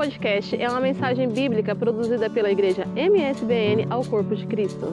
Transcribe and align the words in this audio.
podcast 0.00 0.56
é 0.56 0.66
uma 0.66 0.80
mensagem 0.80 1.28
bíblica 1.28 1.76
produzida 1.76 2.30
pela 2.30 2.50
igreja 2.50 2.86
MSBN 2.96 3.86
ao 3.90 4.02
Corpo 4.02 4.34
de 4.34 4.46
Cristo. 4.46 4.86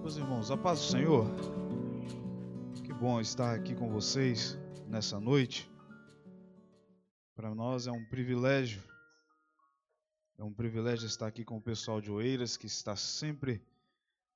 Meus 0.00 0.16
irmãos, 0.16 0.48
a 0.48 0.56
paz 0.56 0.78
do 0.78 0.84
Senhor. 0.84 1.26
Que 2.84 2.92
bom 2.92 3.20
estar 3.20 3.52
aqui 3.52 3.74
com 3.74 3.90
vocês 3.90 4.56
nessa 4.86 5.18
noite. 5.18 5.68
Para 7.34 7.52
nós 7.52 7.88
é 7.88 7.90
um 7.90 8.04
privilégio. 8.04 8.84
É 10.38 10.44
um 10.44 10.52
privilégio 10.52 11.08
estar 11.08 11.26
aqui 11.26 11.44
com 11.44 11.56
o 11.56 11.60
pessoal 11.60 12.00
de 12.00 12.12
Oeiras 12.12 12.56
que 12.56 12.68
está 12.68 12.94
sempre 12.94 13.60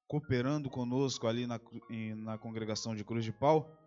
cooperando 0.09 0.69
conosco 0.69 1.29
ali 1.29 1.47
na, 1.47 1.61
na 2.17 2.37
congregação 2.39 2.93
de 2.93 3.05
Cruz 3.05 3.25
de 3.25 3.31
Pau. 3.31 3.80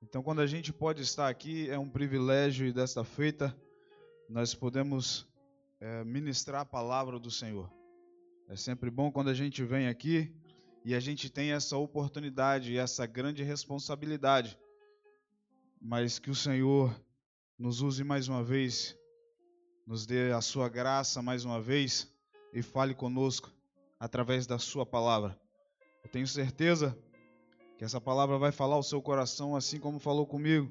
Então, 0.00 0.22
quando 0.22 0.40
a 0.40 0.46
gente 0.46 0.72
pode 0.72 1.02
estar 1.02 1.28
aqui, 1.28 1.68
é 1.68 1.78
um 1.78 1.88
privilégio 1.88 2.66
e 2.66 2.72
desta 2.72 3.02
feita 3.02 3.56
nós 4.28 4.54
podemos 4.54 5.26
é, 5.80 6.04
ministrar 6.04 6.60
a 6.60 6.64
palavra 6.64 7.18
do 7.18 7.30
Senhor. 7.30 7.68
É 8.48 8.54
sempre 8.54 8.90
bom 8.90 9.10
quando 9.10 9.28
a 9.28 9.34
gente 9.34 9.64
vem 9.64 9.88
aqui 9.88 10.32
e 10.84 10.94
a 10.94 11.00
gente 11.00 11.28
tem 11.28 11.50
essa 11.50 11.76
oportunidade 11.76 12.72
e 12.72 12.78
essa 12.78 13.06
grande 13.06 13.42
responsabilidade, 13.42 14.56
mas 15.80 16.18
que 16.18 16.30
o 16.30 16.34
Senhor 16.34 16.94
nos 17.58 17.82
use 17.82 18.04
mais 18.04 18.28
uma 18.28 18.42
vez, 18.42 18.96
nos 19.84 20.06
dê 20.06 20.30
a 20.30 20.40
sua 20.40 20.68
graça 20.68 21.20
mais 21.20 21.44
uma 21.44 21.60
vez 21.60 22.08
e 22.52 22.62
fale 22.62 22.94
conosco 22.94 23.52
através 23.98 24.46
da 24.46 24.60
sua 24.60 24.86
palavra. 24.86 25.38
Eu 26.04 26.10
tenho 26.10 26.26
certeza 26.26 26.96
que 27.78 27.84
essa 27.84 28.00
palavra 28.00 28.36
vai 28.38 28.50
falar 28.50 28.74
ao 28.74 28.82
seu 28.82 29.00
coração 29.00 29.54
assim 29.54 29.78
como 29.78 30.00
falou 30.00 30.26
comigo. 30.26 30.68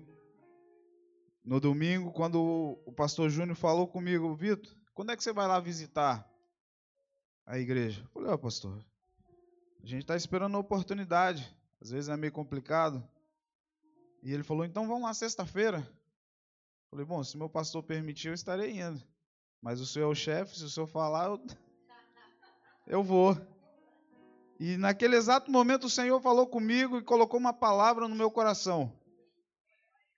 No 1.42 1.58
domingo, 1.58 2.12
quando 2.12 2.78
o 2.86 2.92
pastor 2.92 3.30
Júnior 3.30 3.56
falou 3.56 3.88
comigo, 3.88 4.36
Vitor, 4.36 4.76
quando 4.94 5.14
é 5.14 5.16
que 5.16 5.24
você 5.24 5.32
vai 5.32 5.48
lá 5.48 5.58
visitar 5.62 6.30
a 7.46 7.58
igreja? 7.58 8.02
Eu 8.02 8.10
falei, 8.10 8.30
ó, 8.30 8.34
oh, 8.34 8.38
pastor, 8.38 8.86
a 9.82 9.88
gente 9.88 10.02
está 10.02 10.18
esperando 10.18 10.58
a 10.58 10.60
oportunidade. 10.60 11.50
Às 11.80 11.92
vezes 11.92 12.10
é 12.10 12.18
meio 12.18 12.34
complicado. 12.34 13.02
E 14.22 14.34
ele 14.34 14.44
falou, 14.44 14.66
então 14.66 14.86
vamos 14.86 15.04
lá 15.04 15.14
sexta-feira. 15.14 15.90
Falei, 16.90 17.06
bom, 17.06 17.24
se 17.24 17.38
meu 17.38 17.50
pastor 17.50 17.84
permitir, 17.84 18.28
eu 18.28 18.34
estarei 18.34 18.82
indo. 18.82 19.02
Mas 19.62 19.80
o 19.80 19.86
senhor 19.86 20.08
é 20.08 20.12
o 20.12 20.16
chefe, 20.16 20.58
se 20.58 20.66
o 20.66 20.70
senhor 20.70 20.88
falar, 20.88 21.28
eu, 21.28 21.42
eu 22.86 23.02
vou. 23.02 23.34
E 24.60 24.76
naquele 24.78 25.16
exato 25.16 25.52
momento 25.52 25.86
o 25.86 25.90
Senhor 25.90 26.20
falou 26.20 26.48
comigo 26.48 26.98
e 26.98 27.04
colocou 27.04 27.40
uma 27.40 27.54
palavra 27.54 28.08
no 28.08 28.16
meu 28.16 28.32
coração. 28.32 28.92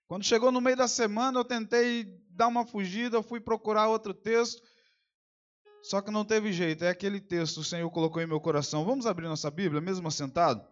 Quando 0.08 0.24
chegou 0.24 0.50
no 0.50 0.60
meio 0.60 0.76
da 0.76 0.88
semana, 0.88 1.38
eu 1.38 1.44
tentei 1.44 2.04
dar 2.30 2.48
uma 2.48 2.66
fugida, 2.66 3.22
fui 3.22 3.38
procurar 3.38 3.88
outro 3.88 4.14
texto, 4.14 4.62
só 5.82 6.00
que 6.00 6.10
não 6.10 6.24
teve 6.24 6.52
jeito. 6.52 6.84
É 6.84 6.88
aquele 6.88 7.20
texto 7.20 7.54
que 7.54 7.60
o 7.60 7.64
Senhor 7.64 7.90
colocou 7.90 8.20
em 8.20 8.26
meu 8.26 8.40
coração. 8.40 8.84
Vamos 8.84 9.06
abrir 9.06 9.28
nossa 9.28 9.50
Bíblia, 9.50 9.80
mesmo 9.80 10.08
assentado? 10.08 10.66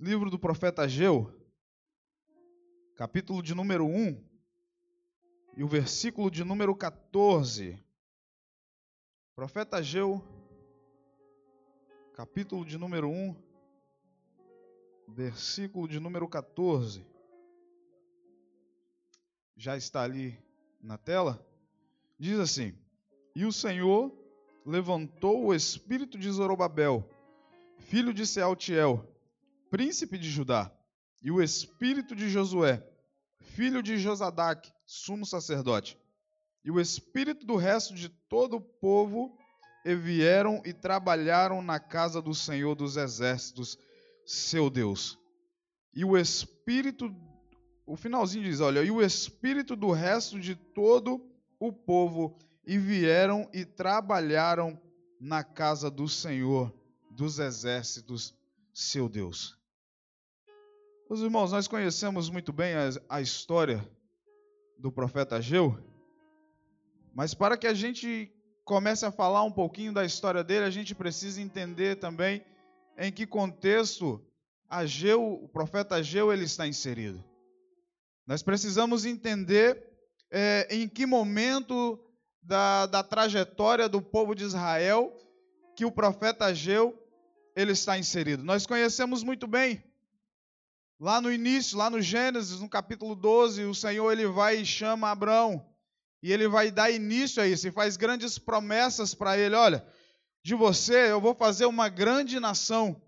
Livro 0.00 0.30
do 0.30 0.38
profeta 0.38 0.82
Ageu, 0.82 1.32
capítulo 2.96 3.42
de 3.42 3.54
número 3.54 3.86
1 3.86 4.24
e 5.56 5.62
o 5.62 5.68
versículo 5.68 6.30
de 6.30 6.44
número 6.44 6.74
14. 6.74 7.78
Profeta 9.36 9.78
Ageu, 9.78 10.22
capítulo 12.14 12.64
de 12.64 12.78
número 12.78 13.10
1, 13.10 13.34
versículo 15.08 15.88
de 15.88 15.98
número 15.98 16.28
14. 16.28 17.04
Já 19.56 19.76
está 19.76 20.02
ali 20.02 20.38
na 20.80 20.96
tela. 20.96 21.44
Diz 22.16 22.38
assim: 22.38 22.72
E 23.34 23.44
o 23.44 23.52
Senhor 23.52 24.16
levantou 24.64 25.46
o 25.46 25.54
espírito 25.54 26.16
de 26.16 26.30
Zorobabel, 26.30 27.04
filho 27.78 28.14
de 28.14 28.24
Sealtiel, 28.24 29.04
príncipe 29.68 30.16
de 30.16 30.30
Judá, 30.30 30.72
e 31.20 31.32
o 31.32 31.42
espírito 31.42 32.14
de 32.14 32.28
Josué, 32.28 32.88
filho 33.40 33.82
de 33.82 33.98
Josadac, 33.98 34.72
sumo 34.86 35.26
sacerdote, 35.26 35.98
e 36.64 36.70
o 36.70 36.80
espírito 36.80 37.44
do 37.44 37.56
resto 37.56 37.92
de 37.92 38.08
todo 38.08 38.58
o 38.58 38.60
povo 38.60 39.36
e 39.84 39.94
vieram 39.94 40.62
e 40.64 40.72
trabalharam 40.72 41.60
na 41.60 41.78
casa 41.78 42.22
do 42.22 42.34
Senhor 42.34 42.74
dos 42.74 42.96
exércitos, 42.96 43.78
seu 44.24 44.70
Deus. 44.70 45.18
E 45.94 46.04
o 46.04 46.16
espírito, 46.16 47.14
o 47.86 47.96
finalzinho 47.96 48.44
diz: 48.44 48.60
olha, 48.60 48.82
e 48.82 48.90
o 48.90 49.02
espírito 49.02 49.76
do 49.76 49.90
resto 49.92 50.40
de 50.40 50.54
todo 50.54 51.24
o 51.60 51.72
povo, 51.72 52.36
e 52.66 52.78
vieram 52.78 53.48
e 53.52 53.64
trabalharam 53.64 54.80
na 55.20 55.44
casa 55.44 55.90
do 55.90 56.08
Senhor 56.08 56.72
dos 57.10 57.38
exércitos, 57.38 58.34
seu 58.72 59.08
Deus. 59.08 59.56
Os 61.08 61.20
irmãos, 61.20 61.52
nós 61.52 61.68
conhecemos 61.68 62.30
muito 62.30 62.52
bem 62.52 62.74
a, 62.74 63.16
a 63.16 63.20
história 63.20 63.86
do 64.78 64.90
profeta 64.90 65.36
Ageu, 65.36 65.78
mas 67.14 67.34
para 67.34 67.56
que 67.56 67.66
a 67.66 67.74
gente 67.74 68.33
comece 68.64 69.04
a 69.04 69.12
falar 69.12 69.42
um 69.42 69.52
pouquinho 69.52 69.92
da 69.92 70.04
história 70.04 70.42
dele, 70.42 70.64
a 70.64 70.70
gente 70.70 70.94
precisa 70.94 71.40
entender 71.40 71.96
também 71.96 72.44
em 72.96 73.12
que 73.12 73.26
contexto 73.26 74.24
Ageu, 74.68 75.22
o 75.22 75.48
profeta 75.48 75.96
Ageu, 75.96 76.32
ele 76.32 76.44
está 76.44 76.66
inserido. 76.66 77.22
Nós 78.26 78.42
precisamos 78.42 79.04
entender 79.04 79.84
é, 80.30 80.66
em 80.70 80.88
que 80.88 81.04
momento 81.04 82.00
da, 82.42 82.86
da 82.86 83.02
trajetória 83.02 83.88
do 83.88 84.00
povo 84.00 84.34
de 84.34 84.44
Israel 84.44 85.14
que 85.76 85.84
o 85.84 85.92
profeta 85.92 86.46
Ageu 86.46 86.98
ele 87.54 87.72
está 87.72 87.98
inserido. 87.98 88.42
Nós 88.42 88.66
conhecemos 88.66 89.22
muito 89.22 89.46
bem. 89.46 89.84
Lá 90.98 91.20
no 91.20 91.30
início, 91.30 91.76
lá 91.76 91.90
no 91.90 92.00
Gênesis, 92.00 92.60
no 92.60 92.68
capítulo 92.68 93.14
12, 93.14 93.64
o 93.64 93.74
Senhor 93.74 94.10
ele 94.10 94.26
vai 94.26 94.56
e 94.56 94.66
chama 94.66 95.10
Abraão 95.10 95.73
e 96.24 96.32
ele 96.32 96.48
vai 96.48 96.70
dar 96.70 96.90
início 96.90 97.42
a 97.42 97.46
isso 97.46 97.68
e 97.68 97.70
faz 97.70 97.98
grandes 97.98 98.38
promessas 98.38 99.14
para 99.14 99.36
ele: 99.36 99.54
olha, 99.54 99.86
de 100.42 100.54
você 100.54 101.12
eu 101.12 101.20
vou 101.20 101.34
fazer 101.34 101.66
uma 101.66 101.90
grande 101.90 102.40
nação. 102.40 102.98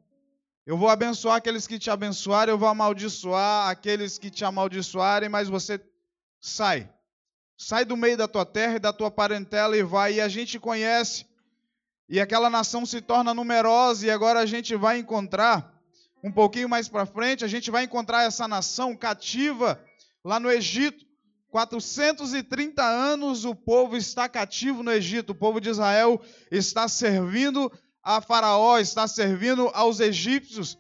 Eu 0.66 0.76
vou 0.76 0.90
abençoar 0.90 1.36
aqueles 1.36 1.66
que 1.66 1.78
te 1.78 1.88
abençoarem, 1.88 2.52
eu 2.52 2.58
vou 2.58 2.68
amaldiçoar 2.68 3.70
aqueles 3.70 4.18
que 4.18 4.28
te 4.28 4.44
amaldiçoarem, 4.44 5.30
mas 5.30 5.48
você 5.48 5.80
sai. 6.38 6.92
Sai 7.56 7.86
do 7.86 7.96
meio 7.96 8.18
da 8.18 8.28
tua 8.28 8.44
terra 8.44 8.76
e 8.76 8.80
da 8.80 8.92
tua 8.92 9.10
parentela 9.10 9.74
e 9.74 9.82
vai. 9.82 10.16
E 10.16 10.20
a 10.20 10.28
gente 10.28 10.60
conhece. 10.60 11.24
E 12.10 12.20
aquela 12.20 12.50
nação 12.50 12.84
se 12.84 13.00
torna 13.00 13.32
numerosa 13.32 14.06
e 14.06 14.10
agora 14.10 14.40
a 14.40 14.46
gente 14.46 14.76
vai 14.76 14.98
encontrar 14.98 15.72
um 16.22 16.30
pouquinho 16.30 16.68
mais 16.68 16.86
para 16.86 17.06
frente, 17.06 17.46
a 17.46 17.48
gente 17.48 17.70
vai 17.70 17.84
encontrar 17.84 18.24
essa 18.24 18.46
nação 18.46 18.94
cativa 18.94 19.82
lá 20.22 20.38
no 20.38 20.50
Egito. 20.50 21.05
430 21.56 22.84
anos 22.84 23.46
o 23.46 23.54
povo 23.54 23.96
está 23.96 24.28
cativo 24.28 24.82
no 24.82 24.92
Egito, 24.92 25.30
o 25.30 25.34
povo 25.34 25.58
de 25.58 25.70
Israel 25.70 26.20
está 26.50 26.86
servindo 26.86 27.72
a 28.02 28.20
Faraó, 28.20 28.78
está 28.78 29.08
servindo 29.08 29.70
aos 29.72 29.98
egípcios. 29.98 30.76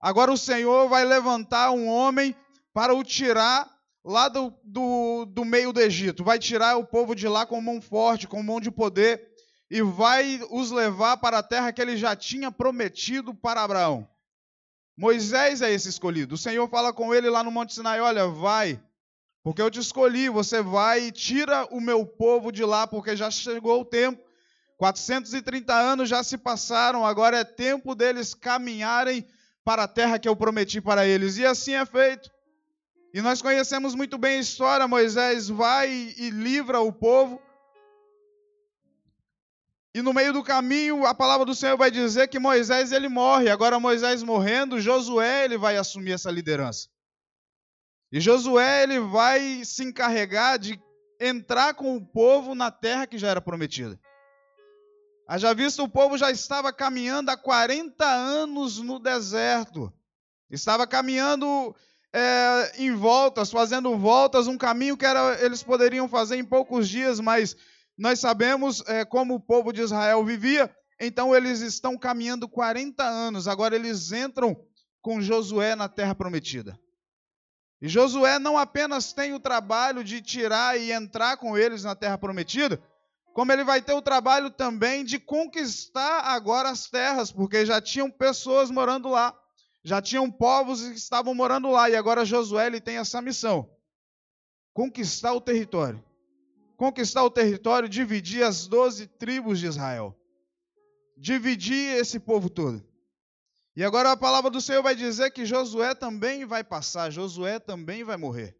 Agora 0.00 0.32
o 0.32 0.38
Senhor 0.38 0.88
vai 0.88 1.04
levantar 1.04 1.72
um 1.72 1.86
homem 1.86 2.34
para 2.72 2.94
o 2.94 3.04
tirar 3.04 3.70
lá 4.02 4.30
do, 4.30 4.54
do, 4.64 5.26
do 5.26 5.44
meio 5.44 5.70
do 5.70 5.82
Egito, 5.82 6.24
vai 6.24 6.38
tirar 6.38 6.78
o 6.78 6.86
povo 6.86 7.14
de 7.14 7.28
lá 7.28 7.44
com 7.44 7.60
mão 7.60 7.78
forte, 7.78 8.26
com 8.26 8.42
mão 8.42 8.58
de 8.58 8.70
poder, 8.70 9.22
e 9.70 9.82
vai 9.82 10.40
os 10.50 10.70
levar 10.70 11.18
para 11.18 11.40
a 11.40 11.42
terra 11.42 11.74
que 11.74 11.82
ele 11.82 11.98
já 11.98 12.16
tinha 12.16 12.50
prometido 12.50 13.34
para 13.34 13.62
Abraão. 13.62 14.08
Moisés 14.96 15.60
é 15.60 15.70
esse 15.70 15.90
escolhido. 15.90 16.36
O 16.36 16.38
Senhor 16.38 16.66
fala 16.70 16.90
com 16.90 17.14
ele 17.14 17.28
lá 17.28 17.44
no 17.44 17.50
Monte 17.50 17.74
Sinai: 17.74 18.00
Olha, 18.00 18.26
vai 18.26 18.80
porque 19.42 19.62
eu 19.62 19.70
te 19.70 19.80
escolhi, 19.80 20.28
você 20.28 20.62
vai 20.62 21.06
e 21.06 21.12
tira 21.12 21.66
o 21.70 21.80
meu 21.80 22.04
povo 22.04 22.52
de 22.52 22.64
lá, 22.64 22.86
porque 22.86 23.16
já 23.16 23.30
chegou 23.30 23.80
o 23.80 23.84
tempo. 23.84 24.22
430 24.76 25.74
anos 25.74 26.08
já 26.08 26.22
se 26.22 26.38
passaram, 26.38 27.04
agora 27.04 27.38
é 27.38 27.44
tempo 27.44 27.94
deles 27.94 28.34
caminharem 28.34 29.26
para 29.64 29.84
a 29.84 29.88
terra 29.88 30.18
que 30.18 30.28
eu 30.28 30.36
prometi 30.36 30.80
para 30.80 31.06
eles. 31.06 31.36
E 31.36 31.44
assim 31.44 31.74
é 31.74 31.84
feito. 31.84 32.30
E 33.12 33.20
nós 33.20 33.42
conhecemos 33.42 33.94
muito 33.94 34.16
bem 34.16 34.38
a 34.38 34.40
história: 34.40 34.86
Moisés 34.86 35.48
vai 35.48 35.90
e 35.90 36.30
livra 36.30 36.80
o 36.80 36.92
povo. 36.92 37.40
E 39.92 40.00
no 40.02 40.14
meio 40.14 40.32
do 40.32 40.42
caminho, 40.42 41.04
a 41.04 41.14
palavra 41.14 41.44
do 41.44 41.54
Senhor 41.54 41.76
vai 41.76 41.90
dizer 41.90 42.28
que 42.28 42.38
Moisés 42.38 42.92
ele 42.92 43.08
morre. 43.08 43.50
Agora 43.50 43.80
Moisés 43.80 44.22
morrendo, 44.22 44.80
Josué 44.80 45.44
ele 45.44 45.58
vai 45.58 45.76
assumir 45.76 46.12
essa 46.12 46.30
liderança. 46.30 46.88
E 48.12 48.20
Josué 48.20 48.82
ele 48.82 48.98
vai 48.98 49.64
se 49.64 49.84
encarregar 49.84 50.58
de 50.58 50.80
entrar 51.20 51.74
com 51.74 51.96
o 51.96 52.04
povo 52.04 52.54
na 52.54 52.70
terra 52.70 53.06
que 53.06 53.18
já 53.18 53.28
era 53.28 53.40
prometida. 53.40 53.98
Haja 55.28 55.54
visto, 55.54 55.84
o 55.84 55.88
povo 55.88 56.18
já 56.18 56.30
estava 56.30 56.72
caminhando 56.72 57.30
há 57.30 57.36
40 57.36 58.04
anos 58.04 58.78
no 58.78 58.98
deserto. 58.98 59.92
Estava 60.50 60.88
caminhando 60.88 61.72
é, 62.12 62.72
em 62.78 62.92
voltas, 62.92 63.50
fazendo 63.50 63.96
voltas, 63.96 64.48
um 64.48 64.58
caminho 64.58 64.96
que 64.96 65.06
era, 65.06 65.40
eles 65.44 65.62
poderiam 65.62 66.08
fazer 66.08 66.36
em 66.36 66.44
poucos 66.44 66.88
dias, 66.88 67.20
mas 67.20 67.56
nós 67.96 68.18
sabemos 68.18 68.82
é, 68.88 69.04
como 69.04 69.34
o 69.34 69.40
povo 69.40 69.72
de 69.72 69.82
Israel 69.82 70.24
vivia, 70.24 70.74
então 70.98 71.34
eles 71.36 71.60
estão 71.60 71.96
caminhando 71.96 72.48
40 72.48 73.04
anos, 73.04 73.46
agora 73.46 73.76
eles 73.76 74.10
entram 74.10 74.60
com 75.00 75.20
Josué 75.20 75.76
na 75.76 75.88
terra 75.88 76.14
prometida. 76.14 76.76
E 77.80 77.88
Josué 77.88 78.38
não 78.38 78.58
apenas 78.58 79.12
tem 79.12 79.32
o 79.32 79.40
trabalho 79.40 80.04
de 80.04 80.20
tirar 80.20 80.78
e 80.78 80.92
entrar 80.92 81.36
com 81.38 81.56
eles 81.56 81.82
na 81.82 81.94
terra 81.94 82.18
prometida, 82.18 82.82
como 83.32 83.50
ele 83.52 83.64
vai 83.64 83.80
ter 83.80 83.94
o 83.94 84.02
trabalho 84.02 84.50
também 84.50 85.04
de 85.04 85.18
conquistar 85.18 86.20
agora 86.22 86.68
as 86.68 86.90
terras, 86.90 87.32
porque 87.32 87.64
já 87.64 87.80
tinham 87.80 88.10
pessoas 88.10 88.70
morando 88.70 89.08
lá, 89.08 89.34
já 89.82 90.02
tinham 90.02 90.30
povos 90.30 90.82
que 90.82 90.98
estavam 90.98 91.34
morando 91.34 91.70
lá, 91.70 91.88
e 91.88 91.96
agora 91.96 92.24
Josué 92.24 92.66
ele 92.66 92.80
tem 92.80 92.98
essa 92.98 93.22
missão: 93.22 93.70
conquistar 94.74 95.32
o 95.32 95.40
território. 95.40 96.04
Conquistar 96.76 97.22
o 97.24 97.30
território, 97.30 97.90
dividir 97.90 98.42
as 98.42 98.66
doze 98.66 99.06
tribos 99.06 99.58
de 99.58 99.66
Israel. 99.66 100.16
Dividir 101.14 101.94
esse 101.96 102.18
povo 102.18 102.48
todo. 102.48 102.82
E 103.80 103.82
agora 103.82 104.12
a 104.12 104.16
palavra 104.16 104.50
do 104.50 104.60
Senhor 104.60 104.82
vai 104.82 104.94
dizer 104.94 105.30
que 105.30 105.46
Josué 105.46 105.94
também 105.94 106.44
vai 106.44 106.62
passar, 106.62 107.10
Josué 107.10 107.58
também 107.58 108.04
vai 108.04 108.18
morrer. 108.18 108.54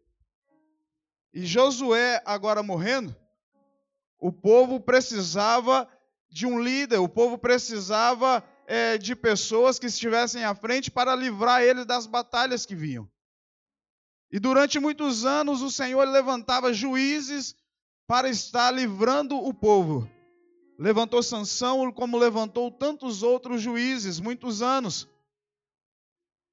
E 1.31 1.45
Josué 1.45 2.23
agora 2.25 2.63
morrendo, 2.63 3.15
o 4.17 4.31
povo 4.31 4.79
precisava 4.79 5.87
de 6.27 6.47
um 6.47 6.59
líder, 6.59 6.97
o 6.97 7.07
povo 7.07 7.37
precisava 7.37 8.43
é, 8.65 8.97
de 8.97 9.15
pessoas 9.15 9.77
que 9.77 9.85
estivessem 9.85 10.43
à 10.43 10.55
frente 10.55 10.89
para 10.89 11.13
livrar 11.13 11.61
ele 11.61 11.85
das 11.85 12.07
batalhas 12.07 12.65
que 12.65 12.73
vinham. 12.73 13.07
E 14.31 14.39
durante 14.39 14.79
muitos 14.79 15.23
anos 15.23 15.61
o 15.61 15.69
Senhor 15.69 16.03
levantava 16.03 16.73
juízes 16.73 17.55
para 18.07 18.27
estar 18.27 18.71
livrando 18.71 19.37
o 19.37 19.53
povo. 19.53 20.09
Levantou 20.81 21.21
Sansão, 21.21 21.91
como 21.91 22.17
levantou 22.17 22.71
tantos 22.71 23.21
outros 23.21 23.61
juízes, 23.61 24.19
muitos 24.19 24.63
anos. 24.63 25.07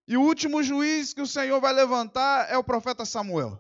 E 0.06 0.18
o 0.18 0.20
último 0.20 0.62
juiz 0.62 1.14
que 1.14 1.22
o 1.22 1.26
Senhor 1.26 1.58
vai 1.62 1.72
levantar 1.72 2.46
é 2.50 2.58
o 2.58 2.62
profeta 2.62 3.06
Samuel. 3.06 3.58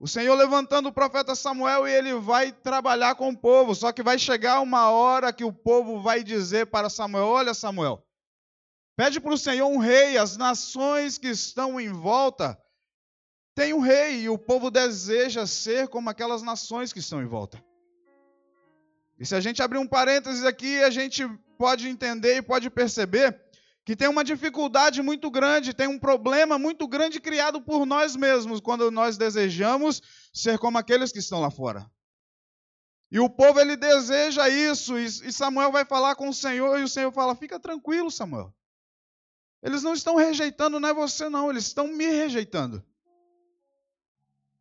O 0.00 0.08
Senhor 0.08 0.34
levantando 0.34 0.88
o 0.88 0.92
profeta 0.92 1.36
Samuel 1.36 1.86
e 1.86 1.92
ele 1.92 2.14
vai 2.14 2.50
trabalhar 2.50 3.14
com 3.14 3.28
o 3.28 3.36
povo, 3.36 3.72
só 3.72 3.92
que 3.92 4.02
vai 4.02 4.18
chegar 4.18 4.60
uma 4.62 4.90
hora 4.90 5.32
que 5.32 5.44
o 5.44 5.52
povo 5.52 6.02
vai 6.02 6.24
dizer 6.24 6.66
para 6.66 6.90
Samuel: 6.90 7.26
Olha, 7.26 7.54
Samuel, 7.54 8.04
pede 8.96 9.20
para 9.20 9.32
o 9.32 9.38
Senhor 9.38 9.68
um 9.68 9.78
rei, 9.78 10.18
as 10.18 10.36
nações 10.36 11.18
que 11.18 11.28
estão 11.28 11.80
em 11.80 11.92
volta 11.92 12.60
têm 13.54 13.72
um 13.74 13.78
rei, 13.78 14.22
e 14.22 14.28
o 14.28 14.36
povo 14.36 14.72
deseja 14.72 15.46
ser 15.46 15.86
como 15.86 16.10
aquelas 16.10 16.42
nações 16.42 16.92
que 16.92 16.98
estão 16.98 17.22
em 17.22 17.26
volta. 17.26 17.64
E 19.20 19.26
se 19.26 19.34
a 19.34 19.40
gente 19.40 19.62
abrir 19.62 19.76
um 19.76 19.86
parênteses 19.86 20.44
aqui, 20.44 20.82
a 20.82 20.88
gente 20.88 21.28
pode 21.58 21.86
entender 21.86 22.38
e 22.38 22.42
pode 22.42 22.70
perceber 22.70 23.38
que 23.84 23.94
tem 23.94 24.08
uma 24.08 24.24
dificuldade 24.24 25.02
muito 25.02 25.30
grande, 25.30 25.74
tem 25.74 25.86
um 25.86 25.98
problema 25.98 26.58
muito 26.58 26.88
grande 26.88 27.20
criado 27.20 27.60
por 27.60 27.84
nós 27.84 28.16
mesmos 28.16 28.60
quando 28.60 28.90
nós 28.90 29.18
desejamos 29.18 30.00
ser 30.32 30.58
como 30.58 30.78
aqueles 30.78 31.12
que 31.12 31.18
estão 31.18 31.38
lá 31.38 31.50
fora. 31.50 31.90
E 33.10 33.20
o 33.20 33.28
povo 33.28 33.60
ele 33.60 33.76
deseja 33.76 34.48
isso, 34.48 34.96
e 34.98 35.30
Samuel 35.30 35.70
vai 35.70 35.84
falar 35.84 36.14
com 36.14 36.30
o 36.30 36.34
Senhor 36.34 36.78
e 36.78 36.84
o 36.84 36.88
Senhor 36.88 37.12
fala: 37.12 37.36
"Fica 37.36 37.60
tranquilo, 37.60 38.10
Samuel. 38.10 38.54
Eles 39.62 39.82
não 39.82 39.92
estão 39.92 40.16
rejeitando 40.16 40.80
não 40.80 40.88
é 40.88 40.94
você 40.94 41.28
não, 41.28 41.50
eles 41.50 41.66
estão 41.66 41.88
me 41.88 42.06
rejeitando. 42.06 42.82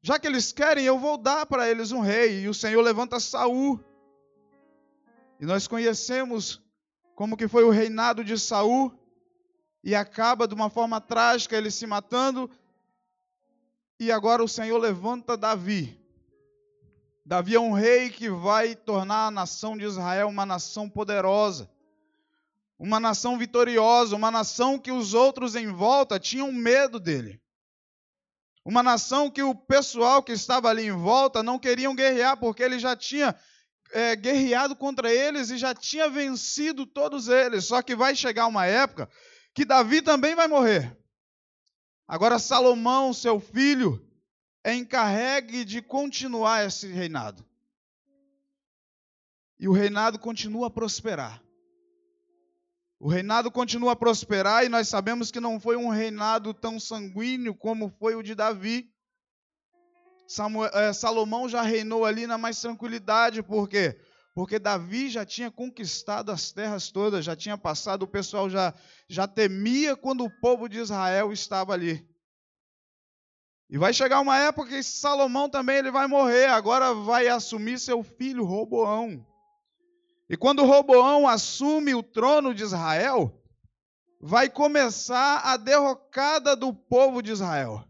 Já 0.02 0.20
que 0.20 0.28
eles 0.28 0.52
querem, 0.52 0.84
eu 0.84 1.00
vou 1.00 1.18
dar 1.18 1.46
para 1.46 1.70
eles 1.70 1.94
um 1.94 2.02
rei." 2.02 2.42
E 2.42 2.50
o 2.50 2.54
Senhor 2.54 2.82
levanta 2.82 3.22
Saul 3.22 3.80
e 5.40 5.46
nós 5.46 5.68
conhecemos 5.68 6.62
como 7.16 7.38
que 7.38 7.48
foi 7.48 7.64
o 7.64 7.70
reinado 7.70 8.24
de 8.24 8.38
Saul 8.38 8.94
e 9.82 9.96
acaba 9.96 10.48
de 10.48 10.54
uma 10.54 10.70
forma 10.70 11.00
trágica 11.00 11.56
ele 11.56 11.72
se 11.72 11.88
matando. 11.88 12.50
E 13.98 14.12
agora 14.12 14.44
o 14.44 14.48
Senhor 14.48 14.78
levanta 14.78 15.38
Davi. 15.38 15.98
Davi 17.26 17.56
é 17.56 17.60
um 17.60 17.72
rei 17.72 18.10
que 18.10 18.30
vai 18.30 18.76
tornar 18.76 19.28
a 19.28 19.32
nação 19.32 19.78
de 19.78 19.86
Israel 19.86 20.28
uma 20.28 20.46
nação 20.46 20.90
poderosa, 20.90 21.70
uma 22.78 23.00
nação 23.00 23.38
vitoriosa, 23.38 24.16
uma 24.16 24.32
nação 24.32 24.78
que 24.78 24.92
os 24.92 25.14
outros 25.14 25.56
em 25.56 25.68
volta 25.72 26.20
tinham 26.20 26.52
medo 26.52 27.00
dele. 27.00 27.42
Uma 28.66 28.84
nação 28.84 29.32
que 29.32 29.42
o 29.42 29.56
pessoal 29.56 30.22
que 30.22 30.34
estava 30.34 30.70
ali 30.70 30.86
em 30.86 30.92
volta 30.92 31.42
não 31.42 31.58
queriam 31.58 31.96
guerrear 31.96 32.38
porque 32.38 32.62
ele 32.62 32.78
já 32.78 32.96
tinha 32.96 33.36
é, 33.92 34.16
guerreado 34.16 34.76
contra 34.76 35.12
eles 35.12 35.50
e 35.50 35.58
já 35.58 35.74
tinha 35.74 36.10
vencido 36.10 36.86
todos 36.86 37.28
eles. 37.28 37.66
Só 37.66 37.82
que 37.82 37.96
vai 37.96 38.16
chegar 38.16 38.48
uma 38.48 38.66
época 38.66 39.10
que 39.54 39.66
Davi 39.66 40.02
também 40.02 40.36
vai 40.36 40.48
morrer. 40.48 40.98
Agora, 42.08 42.40
Salomão, 42.40 43.14
seu 43.14 43.40
filho, 43.40 44.04
é 44.64 44.74
encarregue 44.74 45.64
de 45.64 45.82
continuar 45.82 46.66
esse 46.66 46.88
reinado. 46.88 47.46
E 49.60 49.68
o 49.68 49.74
reinado 49.74 50.18
continua 50.18 50.68
a 50.68 50.72
prosperar. 50.72 51.44
O 53.00 53.08
reinado 53.08 53.50
continua 53.50 53.94
a 53.94 53.96
prosperar 53.96 54.66
e 54.66 54.70
nós 54.70 54.90
sabemos 54.90 55.32
que 55.32 55.40
não 55.40 55.60
foi 55.60 55.78
um 55.78 55.90
reinado 55.90 56.54
tão 56.54 56.80
sanguíneo 56.80 57.56
como 57.56 57.90
foi 57.98 58.16
o 58.16 58.24
de 58.24 58.36
Davi. 58.36 58.92
Samuel, 60.30 60.70
é, 60.76 60.94
Salomão 60.94 61.50
já 61.50 61.64
reinou 61.64 62.06
ali 62.06 62.28
na 62.28 62.38
mais 62.38 62.62
tranquilidade, 62.62 63.42
por 63.42 63.68
quê? 63.68 64.00
Porque 64.36 64.60
Davi 64.60 65.10
já 65.10 65.26
tinha 65.26 65.50
conquistado 65.50 66.32
as 66.32 66.52
terras 66.52 66.92
todas, 66.92 67.26
já 67.26 67.36
tinha 67.36 67.58
passado, 67.58 68.04
o 68.04 68.08
pessoal 68.08 68.48
já, 68.48 68.72
já 69.08 69.28
temia 69.28 69.96
quando 69.96 70.24
o 70.24 70.30
povo 70.30 70.70
de 70.70 70.78
Israel 70.78 71.34
estava 71.34 71.74
ali. 71.74 72.08
E 73.72 73.78
vai 73.80 73.92
chegar 73.92 74.20
uma 74.20 74.38
época 74.38 74.70
que 74.70 74.84
Salomão 74.84 75.50
também 75.50 75.78
ele 75.78 75.90
vai 75.90 76.06
morrer, 76.06 76.46
agora 76.46 76.94
vai 76.94 77.28
assumir 77.28 77.80
seu 77.80 78.04
filho 78.04 78.46
Roboão. 78.46 79.26
E 80.30 80.38
quando 80.38 80.64
Roboão 80.64 81.28
assume 81.28 81.96
o 81.96 82.04
trono 82.04 82.54
de 82.54 82.62
Israel, 82.62 83.36
vai 84.22 84.48
começar 84.48 85.40
a 85.40 85.58
derrocada 85.58 86.56
do 86.56 86.72
povo 86.72 87.20
de 87.24 87.32
Israel 87.32 87.89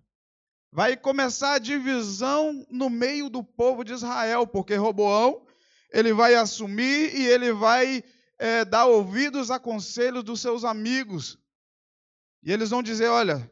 vai 0.71 0.95
começar 0.95 1.53
a 1.53 1.59
divisão 1.59 2.65
no 2.69 2.89
meio 2.89 3.29
do 3.29 3.43
povo 3.43 3.83
de 3.83 3.93
Israel, 3.93 4.45
porque 4.45 4.75
Roboão 4.75 5.45
ele 5.91 6.13
vai 6.13 6.35
assumir 6.35 7.15
e 7.15 7.25
ele 7.25 7.51
vai 7.51 8.03
é, 8.37 8.63
dar 8.63 8.85
ouvidos 8.85 9.49
a 9.49 9.59
conselhos 9.59 10.23
dos 10.23 10.39
seus 10.39 10.63
amigos. 10.63 11.37
E 12.43 12.51
eles 12.51 12.69
vão 12.69 12.83
dizer: 12.83 13.07
olha, 13.07 13.51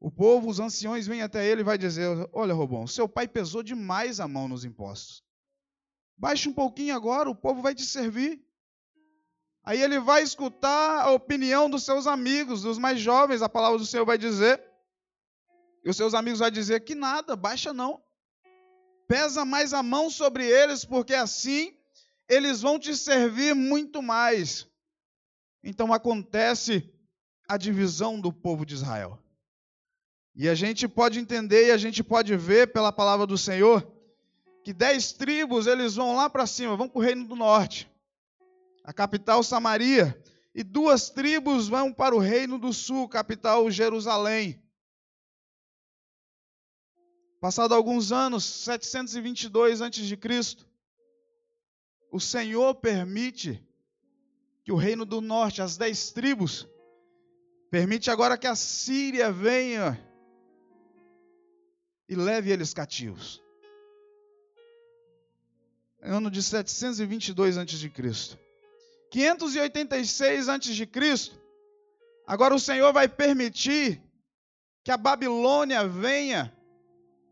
o 0.00 0.10
povo, 0.10 0.48
os 0.48 0.60
anciões 0.60 1.06
vêm 1.06 1.22
até 1.22 1.46
ele 1.46 1.60
e 1.60 1.64
vai 1.64 1.78
dizer: 1.78 2.08
olha, 2.32 2.54
Roboão, 2.54 2.86
seu 2.86 3.08
pai 3.08 3.28
pesou 3.28 3.62
demais 3.62 4.20
a 4.20 4.28
mão 4.28 4.48
nos 4.48 4.64
impostos. 4.64 5.22
Baixe 6.16 6.48
um 6.48 6.52
pouquinho 6.52 6.94
agora, 6.94 7.30
o 7.30 7.34
povo 7.34 7.62
vai 7.62 7.74
te 7.74 7.86
servir. 7.86 8.44
Aí 9.62 9.80
ele 9.80 10.00
vai 10.00 10.22
escutar 10.22 11.02
a 11.02 11.10
opinião 11.10 11.68
dos 11.68 11.84
seus 11.84 12.06
amigos, 12.06 12.62
dos 12.62 12.78
mais 12.78 13.00
jovens, 13.00 13.42
a 13.42 13.48
palavra 13.48 13.78
do 13.78 13.86
Senhor 13.86 14.04
vai 14.04 14.18
dizer. 14.18 14.67
E 15.88 15.90
os 15.90 15.96
seus 15.96 16.12
amigos 16.12 16.40
vão 16.40 16.50
dizer 16.50 16.80
que 16.80 16.94
nada, 16.94 17.34
baixa 17.34 17.72
não. 17.72 17.98
Pesa 19.06 19.42
mais 19.42 19.72
a 19.72 19.82
mão 19.82 20.10
sobre 20.10 20.44
eles, 20.44 20.84
porque 20.84 21.14
assim 21.14 21.74
eles 22.28 22.60
vão 22.60 22.78
te 22.78 22.94
servir 22.94 23.54
muito 23.54 24.02
mais. 24.02 24.68
Então 25.64 25.90
acontece 25.90 26.92
a 27.48 27.56
divisão 27.56 28.20
do 28.20 28.30
povo 28.30 28.66
de 28.66 28.74
Israel. 28.74 29.18
E 30.34 30.46
a 30.46 30.54
gente 30.54 30.86
pode 30.86 31.18
entender 31.18 31.68
e 31.68 31.70
a 31.70 31.78
gente 31.78 32.04
pode 32.04 32.36
ver 32.36 32.70
pela 32.70 32.92
palavra 32.92 33.26
do 33.26 33.38
Senhor 33.38 33.90
que 34.62 34.74
dez 34.74 35.12
tribos 35.12 35.66
eles 35.66 35.94
vão 35.94 36.14
lá 36.14 36.28
para 36.28 36.46
cima, 36.46 36.76
vão 36.76 36.86
para 36.86 36.98
o 36.98 37.02
reino 37.02 37.24
do 37.24 37.34
norte, 37.34 37.90
a 38.84 38.92
capital 38.92 39.42
Samaria, 39.42 40.22
e 40.54 40.62
duas 40.62 41.08
tribos 41.08 41.66
vão 41.66 41.94
para 41.94 42.14
o 42.14 42.18
reino 42.18 42.58
do 42.58 42.74
sul, 42.74 43.08
capital 43.08 43.70
Jerusalém. 43.70 44.62
Passado 47.40 47.72
alguns 47.72 48.10
anos, 48.10 48.44
722 48.44 49.80
a.C., 49.80 50.66
o 52.10 52.18
Senhor 52.18 52.74
permite 52.74 53.62
que 54.64 54.72
o 54.72 54.76
reino 54.76 55.04
do 55.04 55.20
norte, 55.20 55.62
as 55.62 55.76
dez 55.76 56.10
tribos, 56.10 56.66
permite 57.70 58.10
agora 58.10 58.36
que 58.36 58.46
a 58.46 58.56
Síria 58.56 59.30
venha 59.30 60.04
e 62.08 62.16
leve 62.16 62.50
eles 62.50 62.74
cativos. 62.74 63.40
Ano 66.02 66.30
de 66.30 66.42
722 66.42 67.56
a.C. 67.56 68.38
586 69.10 70.48
a.C., 70.48 71.32
agora 72.26 72.54
o 72.54 72.60
Senhor 72.60 72.92
vai 72.92 73.06
permitir 73.06 74.02
que 74.82 74.90
a 74.90 74.96
Babilônia 74.96 75.86
venha 75.86 76.57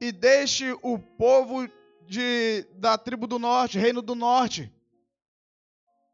e 0.00 0.12
deixe 0.12 0.72
o 0.82 0.98
povo 0.98 1.68
de, 2.06 2.66
da 2.74 2.96
tribo 2.96 3.26
do 3.26 3.38
norte, 3.38 3.78
reino 3.78 4.02
do 4.02 4.14
norte. 4.14 4.72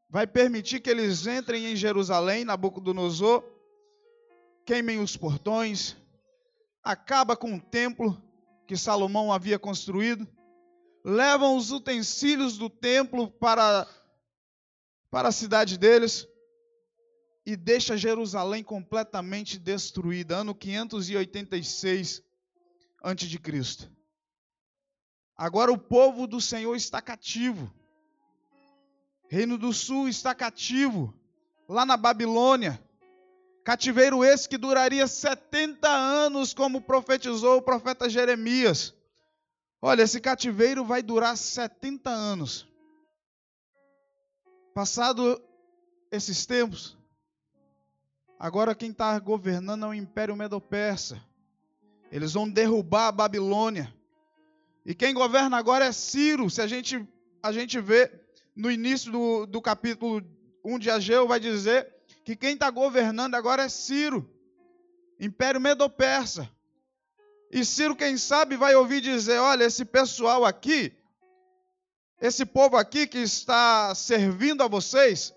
Vai 0.09 0.27
permitir 0.27 0.81
que 0.81 0.91
eles 0.91 1.27
entrem 1.27 1.67
em 1.67 1.77
Jerusalém, 1.77 2.45
Nabucodonosor, 2.45 3.43
queimem 4.65 5.01
os 5.01 5.17
portões, 5.17 5.97
acaba 6.83 7.37
com 7.37 7.57
o 7.57 7.61
templo 7.61 8.21
que 8.67 8.77
Salomão 8.77 9.33
havia 9.33 9.59
construído, 9.59 10.27
levam 11.05 11.57
os 11.57 11.73
utensílios 11.73 12.57
do 12.59 12.71
templo 12.71 13.31
para, 13.31 13.87
para 15.11 15.29
a 15.29 15.33
cidade 15.33 15.79
deles 15.79 16.29
e 17.45 17.57
deixa 17.57 17.97
Jerusalém 17.97 18.63
completamente 18.63 19.59
destruída, 19.59 20.37
ano 20.37 20.55
586 20.55 22.23
a.C. 23.03 23.89
Agora 25.37 25.73
o 25.73 25.79
povo 25.79 26.27
do 26.27 26.41
Senhor 26.41 26.75
está 26.77 27.03
cativo. 27.03 27.73
Reino 29.29 29.57
do 29.57 29.73
Sul 29.73 30.09
está 30.09 30.35
cativo, 30.35 31.13
lá 31.69 31.85
na 31.85 31.97
Babilônia. 31.97 32.83
Cativeiro 33.65 34.25
esse 34.25 34.49
que 34.49 34.59
duraria 34.59 35.07
70 35.07 35.89
anos, 35.89 36.53
como 36.53 36.81
profetizou 36.81 37.59
o 37.59 37.63
profeta 37.63 38.11
Jeremias. 38.11 38.95
Olha, 39.81 40.03
esse 40.03 40.21
cativeiro 40.21 40.85
vai 40.85 41.03
durar 41.03 41.37
70 41.37 42.11
anos. 42.11 42.69
Passado 44.75 45.43
esses 46.11 46.45
tempos, 46.47 46.97
agora 48.39 48.75
quem 48.75 48.91
está 48.91 49.19
governando 49.19 49.85
é 49.87 49.89
o 49.89 49.95
Império 49.95 50.37
Medo-Persa. 50.37 51.23
Eles 52.13 52.35
vão 52.35 52.47
derrubar 52.47 53.07
a 53.09 53.13
Babilônia. 53.13 53.93
E 54.85 54.95
quem 54.95 55.15
governa 55.15 55.57
agora 55.57 55.87
é 55.87 55.93
Ciro. 55.93 56.51
Se 56.51 56.61
a 56.61 56.67
gente, 56.67 57.09
a 57.43 57.51
gente 57.51 57.81
vê 57.81 58.13
no 58.55 58.71
início 58.71 59.11
do, 59.11 59.47
do 59.47 59.63
capítulo 59.63 60.23
1 60.63 60.79
de 60.79 60.91
Ageu, 60.91 61.27
vai 61.27 61.41
dizer 61.41 61.91
que 62.23 62.37
quem 62.37 62.53
está 62.53 62.69
governando 62.69 63.35
agora 63.35 63.63
é 63.63 63.69
Ciro, 63.71 64.31
Império 65.19 65.59
Medo-Persa. 65.59 66.51
E 67.51 67.65
Ciro, 67.65 67.97
quem 67.97 68.19
sabe, 68.19 68.57
vai 68.57 68.75
ouvir 68.75 69.01
dizer: 69.01 69.39
olha, 69.39 69.65
esse 69.65 69.83
pessoal 69.83 70.45
aqui, 70.45 70.93
esse 72.21 72.45
povo 72.45 72.77
aqui 72.77 73.07
que 73.07 73.19
está 73.19 73.95
servindo 73.95 74.63
a 74.63 74.69
vocês, 74.69 75.35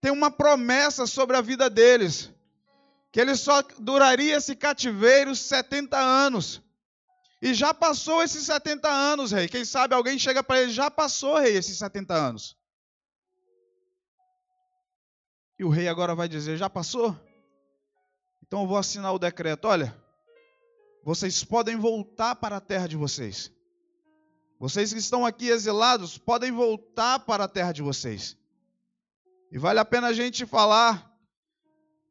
tem 0.00 0.12
uma 0.12 0.30
promessa 0.30 1.06
sobre 1.06 1.36
a 1.36 1.40
vida 1.40 1.68
deles, 1.68 2.30
que 3.14 3.20
ele 3.20 3.36
só 3.36 3.62
duraria 3.78 4.34
esse 4.34 4.56
cativeiro 4.56 5.36
70 5.36 5.96
anos. 5.96 6.60
E 7.40 7.54
já 7.54 7.72
passou 7.72 8.20
esses 8.24 8.44
70 8.44 8.90
anos, 8.90 9.30
rei. 9.30 9.46
Quem 9.46 9.64
sabe 9.64 9.94
alguém 9.94 10.18
chega 10.18 10.42
para 10.42 10.60
ele, 10.60 10.72
já 10.72 10.90
passou, 10.90 11.38
rei, 11.38 11.56
esses 11.56 11.78
70 11.78 12.12
anos. 12.12 12.56
E 15.56 15.64
o 15.64 15.68
rei 15.68 15.86
agora 15.86 16.12
vai 16.12 16.28
dizer: 16.28 16.56
já 16.56 16.68
passou? 16.68 17.16
Então 18.42 18.62
eu 18.62 18.66
vou 18.66 18.76
assinar 18.76 19.14
o 19.14 19.18
decreto. 19.20 19.66
Olha, 19.68 19.96
vocês 21.04 21.44
podem 21.44 21.76
voltar 21.76 22.34
para 22.34 22.56
a 22.56 22.60
terra 22.60 22.88
de 22.88 22.96
vocês. 22.96 23.48
Vocês 24.58 24.92
que 24.92 24.98
estão 24.98 25.24
aqui 25.24 25.50
exilados 25.50 26.18
podem 26.18 26.50
voltar 26.50 27.20
para 27.20 27.44
a 27.44 27.48
terra 27.48 27.70
de 27.70 27.80
vocês. 27.80 28.36
E 29.52 29.56
vale 29.56 29.78
a 29.78 29.84
pena 29.84 30.08
a 30.08 30.12
gente 30.12 30.44
falar 30.44 31.13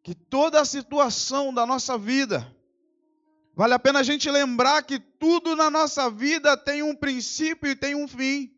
que 0.04 0.14
toda 0.14 0.60
a 0.60 0.66
situação 0.66 1.54
da 1.54 1.66
nossa 1.66 1.98
vida, 1.98 2.46
vale 3.56 3.74
a 3.74 3.80
pena 3.80 4.00
a 4.00 4.04
gente 4.04 4.30
lembrar 4.30 4.84
que 4.84 5.00
tudo 5.00 5.56
na 5.56 5.72
nossa 5.72 6.10
vida 6.10 6.58
tem 6.58 6.84
um 6.84 6.94
princípio 6.94 7.70
e 7.70 7.76
tem 7.76 7.96
um 7.96 8.06
fim. 8.06 8.52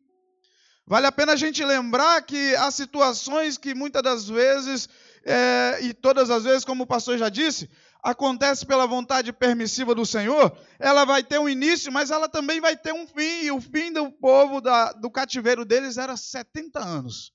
Vale 0.88 1.06
a 1.06 1.12
pena 1.12 1.34
a 1.34 1.36
gente 1.36 1.64
lembrar 1.64 2.22
que 2.24 2.56
há 2.56 2.70
situações 2.72 3.58
que 3.58 3.76
muitas 3.76 4.02
das 4.02 4.28
vezes, 4.28 4.90
é, 5.24 5.80
e 5.82 5.94
todas 5.94 6.32
as 6.32 6.44
vezes, 6.44 6.66
como 6.66 6.84
o 6.84 6.88
pastor 6.88 7.18
já 7.18 7.30
disse, 7.30 7.70
acontece 8.02 8.66
pela 8.66 8.86
vontade 8.88 9.32
permissiva 9.34 9.96
do 9.96 10.06
Senhor, 10.06 10.56
ela 10.80 11.06
vai 11.06 11.24
ter 11.24 11.40
um 11.40 11.50
início, 11.50 11.92
mas 11.92 12.12
ela 12.12 12.30
também 12.30 12.60
vai 12.60 12.78
ter 12.78 12.94
um 12.94 13.08
fim. 13.08 13.46
E 13.46 13.52
o 13.52 13.62
fim 13.62 13.92
do 13.92 14.12
povo 14.12 14.62
da, 14.62 14.94
do 14.94 15.10
cativeiro 15.10 15.66
deles 15.66 15.98
era 15.98 16.16
70 16.16 16.80
anos. 16.80 17.35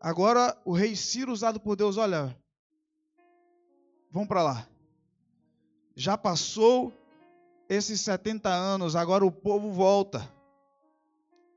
Agora, 0.00 0.56
o 0.64 0.72
rei 0.72 0.96
Ciro, 0.96 1.30
usado 1.30 1.60
por 1.60 1.76
Deus, 1.76 1.98
olha, 1.98 2.34
vamos 4.10 4.28
para 4.28 4.42
lá. 4.42 4.66
Já 5.94 6.16
passou 6.16 6.90
esses 7.68 8.00
70 8.00 8.48
anos, 8.48 8.96
agora 8.96 9.26
o 9.26 9.30
povo 9.30 9.70
volta. 9.70 10.26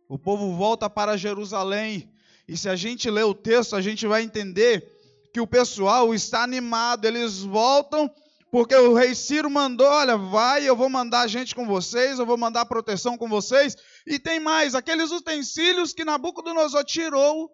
O 0.10 0.20
povo 0.20 0.54
volta 0.56 0.90
para 0.90 1.16
Jerusalém. 1.16 2.12
E 2.46 2.58
se 2.58 2.68
a 2.68 2.76
gente 2.76 3.10
ler 3.10 3.24
o 3.24 3.34
texto, 3.34 3.78
a 3.78 3.82
gente 3.82 4.06
vai 4.06 4.22
entender 4.22 5.30
que 5.34 5.40
o 5.40 5.48
pessoal 5.48 6.14
está 6.14 6.44
animado. 6.44 7.06
Eles 7.06 7.40
voltam 7.40 8.14
porque 8.52 8.76
o 8.76 8.94
rei 8.94 9.16
Ciro 9.16 9.50
mandou: 9.50 9.88
olha, 9.88 10.18
vai, 10.18 10.68
eu 10.68 10.76
vou 10.76 10.90
mandar 10.90 11.28
gente 11.28 11.56
com 11.56 11.66
vocês, 11.66 12.20
eu 12.20 12.26
vou 12.26 12.38
mandar 12.38 12.66
proteção 12.66 13.18
com 13.18 13.28
vocês. 13.28 13.76
E 14.06 14.20
tem 14.20 14.40
mais: 14.40 14.76
aqueles 14.76 15.10
utensílios 15.12 15.94
que 15.94 16.06
Nabucodonosor 16.06 16.84
tirou, 16.84 17.50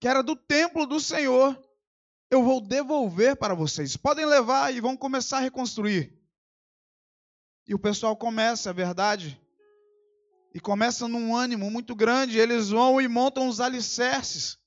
que 0.00 0.08
era 0.08 0.22
do 0.22 0.36
templo 0.36 0.86
do 0.86 1.00
Senhor, 1.00 1.58
eu 2.30 2.42
vou 2.42 2.60
devolver 2.60 3.36
para 3.36 3.54
vocês. 3.54 3.96
Podem 3.96 4.26
levar 4.26 4.72
e 4.74 4.80
vão 4.80 4.96
começar 4.96 5.38
a 5.38 5.40
reconstruir. 5.40 6.12
E 7.66 7.74
o 7.74 7.78
pessoal 7.78 8.16
começa, 8.16 8.70
é 8.70 8.72
verdade, 8.72 9.40
e 10.52 10.60
começa 10.60 11.08
num 11.08 11.34
ânimo 11.34 11.70
muito 11.70 11.94
grande, 11.94 12.38
eles 12.38 12.68
vão 12.70 13.00
e 13.00 13.08
montam 13.08 13.48
os 13.48 13.60
alicerces. 13.60 14.58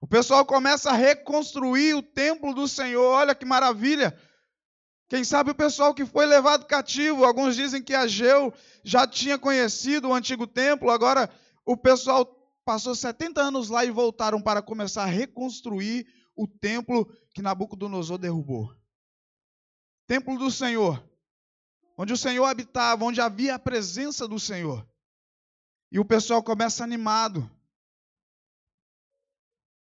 O 0.00 0.06
pessoal 0.06 0.44
começa 0.44 0.90
a 0.90 0.94
reconstruir 0.94 1.94
o 1.94 2.02
templo 2.02 2.54
do 2.54 2.66
Senhor. 2.66 3.12
Olha 3.12 3.34
que 3.34 3.44
maravilha! 3.44 4.18
Quem 5.08 5.24
sabe 5.24 5.50
o 5.50 5.54
pessoal 5.54 5.92
que 5.92 6.06
foi 6.06 6.24
levado 6.24 6.64
cativo, 6.64 7.24
alguns 7.24 7.54
dizem 7.54 7.82
que 7.82 7.94
Ageu 7.94 8.52
já 8.82 9.06
tinha 9.06 9.38
conhecido 9.38 10.08
o 10.08 10.14
antigo 10.14 10.46
templo, 10.46 10.90
agora 10.90 11.28
o 11.66 11.76
pessoal 11.76 12.24
passou 12.64 12.94
70 12.94 13.40
anos 13.40 13.68
lá 13.68 13.84
e 13.84 13.90
voltaram 13.90 14.40
para 14.40 14.62
começar 14.62 15.04
a 15.04 15.06
reconstruir 15.06 16.06
o 16.34 16.46
templo 16.46 17.06
que 17.34 17.42
Nabucodonosor 17.42 18.18
derrubou. 18.18 18.74
Templo 20.06 20.38
do 20.38 20.50
Senhor 20.50 21.02
onde 21.96 22.12
o 22.12 22.16
Senhor 22.16 22.44
habitava, 22.44 23.04
onde 23.04 23.20
havia 23.20 23.54
a 23.54 23.58
presença 23.58 24.26
do 24.26 24.38
Senhor. 24.38 24.86
E 25.90 25.98
o 25.98 26.04
pessoal 26.04 26.42
começa 26.42 26.82
animado. 26.82 27.48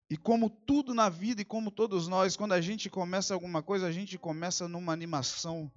E 0.08 0.16
como 0.16 0.50
tudo 0.50 0.92
na 0.92 1.08
vida 1.08 1.40
e 1.40 1.44
como 1.44 1.70
todos 1.70 2.08
nós, 2.08 2.36
quando 2.36 2.52
a 2.52 2.60
gente 2.60 2.90
começa 2.90 3.32
alguma 3.32 3.62
coisa, 3.62 3.86
a 3.86 3.92
gente 3.92 4.18
começa 4.18 4.66
numa 4.66 4.92
animação 4.92 5.70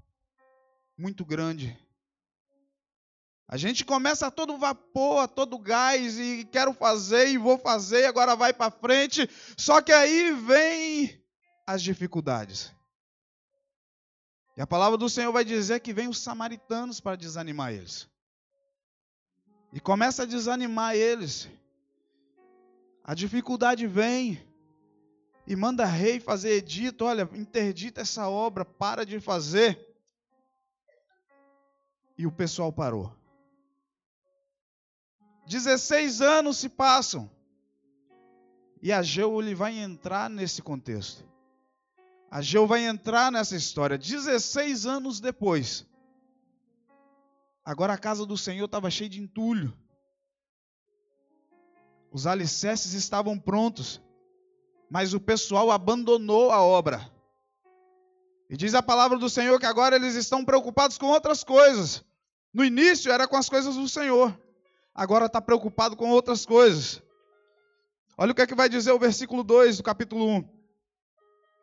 muito 0.98 1.24
grande. 1.24 1.78
A 3.54 3.58
gente 3.58 3.86
começa 3.86 4.26
a 4.26 4.32
todo 4.32 4.58
vapor, 4.58 5.20
a 5.20 5.28
todo 5.28 5.60
gás 5.60 6.18
e 6.18 6.44
quero 6.44 6.74
fazer 6.74 7.28
e 7.28 7.38
vou 7.38 7.56
fazer, 7.56 8.06
agora 8.06 8.36
vai 8.36 8.52
para 8.52 8.72
frente. 8.72 9.30
Só 9.56 9.80
que 9.80 9.92
aí 9.92 10.32
vem 10.32 11.24
as 11.64 11.84
dificuldades. 11.84 12.74
E 14.58 14.62
a 14.64 14.66
palavra 14.66 14.98
do 14.98 15.08
Senhor 15.08 15.32
vai 15.32 15.46
dizer 15.46 15.82
que 15.82 15.94
vem 15.94 16.08
os 16.08 16.18
samaritanos 16.18 17.00
para 17.00 17.16
desanimar 17.16 17.72
eles. 17.72 18.10
E 19.72 19.80
começa 19.80 20.24
a 20.24 20.26
desanimar 20.26 20.96
eles. 20.96 21.48
A 23.04 23.14
dificuldade 23.14 23.86
vem 23.86 24.44
e 25.46 25.56
manda 25.56 25.86
rei 25.86 26.20
fazer 26.20 26.54
edito, 26.54 27.06
olha, 27.06 27.30
interdita 27.36 28.02
essa 28.02 28.28
obra, 28.28 28.66
para 28.66 29.06
de 29.06 29.20
fazer. 29.20 29.80
E 32.18 32.26
o 32.26 32.32
pessoal 32.32 32.74
parou. 32.74 33.16
16 35.46 36.22
anos 36.22 36.58
se 36.58 36.70
passam. 36.70 37.30
E 38.82 38.92
Ageu 38.92 39.40
ele 39.42 39.56
vai 39.56 39.78
entrar 39.78 40.30
nesse 40.30 40.62
contexto. 40.62 41.24
Ageu 42.30 42.66
vai 42.66 42.86
entrar 42.86 43.32
nessa 43.32 43.56
história 43.56 43.98
16 43.98 44.86
anos 44.86 45.20
depois. 45.20 45.86
Agora 47.64 47.94
a 47.94 47.98
casa 47.98 48.26
do 48.26 48.38
Senhor 48.38 48.66
estava 48.66 48.90
cheia 48.90 49.10
de 49.10 49.22
entulho. 49.22 49.74
Os 52.12 52.28
alicerces 52.28 52.94
estavam 52.94 53.40
prontos, 53.40 54.02
mas 54.90 55.14
o 55.14 55.20
pessoal 55.20 55.72
abandonou 55.72 56.52
a 56.52 56.62
obra. 56.62 57.10
E 58.50 58.58
diz 58.58 58.76
a 58.76 58.84
palavra 58.84 59.18
do 59.18 59.30
Senhor 59.30 59.60
que 59.60 59.66
agora 59.66 59.96
eles 59.96 60.14
estão 60.16 60.44
preocupados 60.44 60.98
com 60.98 61.08
outras 61.08 61.44
coisas. 61.44 62.04
No 62.54 62.64
início 62.64 63.12
era 63.12 63.28
com 63.28 63.36
as 63.36 63.50
coisas 63.50 63.76
do 63.76 63.88
Senhor, 63.88 64.38
agora 64.94 65.26
está 65.26 65.42
preocupado 65.42 65.96
com 65.96 66.10
outras 66.10 66.46
coisas. 66.46 67.02
Olha 68.18 68.32
o 68.32 68.36
que 68.36 68.42
é 68.42 68.48
que 68.48 68.56
vai 68.56 68.70
dizer 68.70 68.92
o 68.92 69.00
versículo 69.00 69.44
2 69.44 69.78
do 69.78 69.84
capítulo 69.84 70.28
1. 70.28 70.50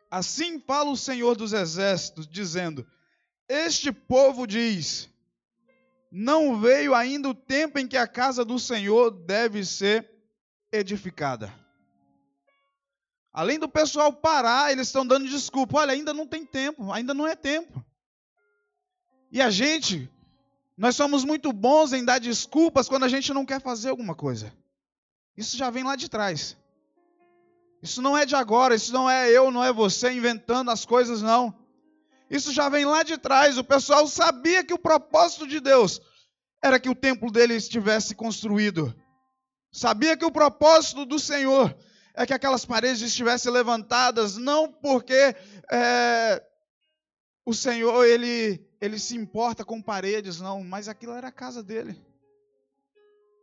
Assim 0.09 0.59
fala 0.59 0.89
o 0.89 0.97
Senhor 0.97 1.35
dos 1.35 1.53
Exércitos, 1.53 2.27
dizendo: 2.27 2.85
Este 3.47 3.91
povo 3.91 4.45
diz: 4.45 5.09
Não 6.11 6.59
veio 6.59 6.93
ainda 6.93 7.29
o 7.29 7.33
tempo 7.33 7.79
em 7.79 7.87
que 7.87 7.95
a 7.95 8.05
casa 8.05 8.43
do 8.43 8.59
Senhor 8.59 9.11
deve 9.11 9.63
ser 9.63 10.09
edificada. 10.71 11.53
Além 13.33 13.57
do 13.57 13.69
pessoal 13.69 14.11
parar, 14.11 14.71
eles 14.71 14.87
estão 14.87 15.07
dando 15.07 15.29
desculpa. 15.29 15.77
Olha, 15.77 15.93
ainda 15.93 16.13
não 16.13 16.27
tem 16.27 16.45
tempo, 16.45 16.91
ainda 16.91 17.13
não 17.13 17.25
é 17.25 17.33
tempo. 17.33 17.83
E 19.31 19.41
a 19.41 19.49
gente, 19.49 20.11
nós 20.77 20.95
somos 20.95 21.23
muito 21.23 21.51
bons 21.51 21.93
em 21.93 22.03
dar 22.03 22.19
desculpas 22.19 22.87
quando 22.87 23.03
a 23.03 23.09
gente 23.09 23.33
não 23.33 23.45
quer 23.45 23.61
fazer 23.61 23.89
alguma 23.89 24.15
coisa. 24.15 24.51
Isso 25.37 25.57
já 25.57 25.69
vem 25.69 25.83
lá 25.83 25.95
de 25.95 26.09
trás. 26.09 26.57
Isso 27.81 28.01
não 28.01 28.17
é 28.17 28.25
de 28.25 28.35
agora, 28.35 28.75
isso 28.75 28.93
não 28.93 29.09
é 29.09 29.29
eu, 29.29 29.49
não 29.51 29.63
é 29.63 29.73
você 29.73 30.11
inventando 30.11 30.69
as 30.69 30.85
coisas, 30.85 31.21
não. 31.21 31.53
Isso 32.29 32.51
já 32.51 32.69
vem 32.69 32.85
lá 32.85 33.03
de 33.03 33.17
trás. 33.17 33.57
O 33.57 33.63
pessoal 33.63 34.07
sabia 34.07 34.63
que 34.63 34.73
o 34.73 34.79
propósito 34.79 35.47
de 35.47 35.59
Deus 35.59 35.99
era 36.61 36.79
que 36.79 36.89
o 36.89 36.95
templo 36.95 37.31
dele 37.31 37.55
estivesse 37.55 38.13
construído. 38.13 38.93
Sabia 39.71 40.15
que 40.15 40.25
o 40.25 40.31
propósito 40.31 41.05
do 41.05 41.17
Senhor 41.17 41.75
é 42.13 42.25
que 42.25 42.33
aquelas 42.33 42.65
paredes 42.65 43.01
estivessem 43.01 43.51
levantadas, 43.51 44.37
não 44.37 44.71
porque 44.71 45.35
é, 45.71 46.43
o 47.45 47.53
Senhor 47.53 48.05
ele, 48.05 48.63
ele 48.79 48.99
se 48.99 49.15
importa 49.15 49.65
com 49.65 49.81
paredes, 49.81 50.39
não, 50.39 50.63
mas 50.63 50.87
aquilo 50.87 51.13
era 51.13 51.27
a 51.27 51.31
casa 51.31 51.63
dele. 51.63 51.99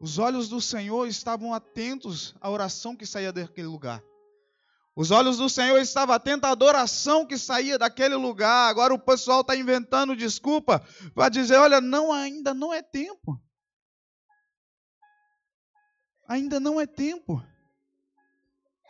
Os 0.00 0.18
olhos 0.18 0.48
do 0.48 0.60
Senhor 0.60 1.06
estavam 1.06 1.52
atentos 1.52 2.34
à 2.40 2.48
oração 2.48 2.94
que 2.94 3.04
saía 3.04 3.32
daquele 3.32 3.66
lugar. 3.66 4.02
Os 4.94 5.10
olhos 5.10 5.36
do 5.36 5.48
Senhor 5.48 5.78
estavam 5.78 6.14
atentos 6.14 6.48
à 6.48 6.52
adoração 6.52 7.26
que 7.26 7.36
saía 7.36 7.78
daquele 7.78 8.14
lugar. 8.14 8.68
Agora 8.68 8.94
o 8.94 8.98
pessoal 8.98 9.42
está 9.42 9.54
inventando 9.56 10.16
desculpa 10.16 10.84
para 11.14 11.28
dizer: 11.28 11.56
olha, 11.56 11.80
não, 11.80 12.12
ainda 12.12 12.54
não 12.54 12.72
é 12.72 12.82
tempo. 12.82 13.40
Ainda 16.28 16.60
não 16.60 16.80
é 16.80 16.86
tempo. 16.86 17.42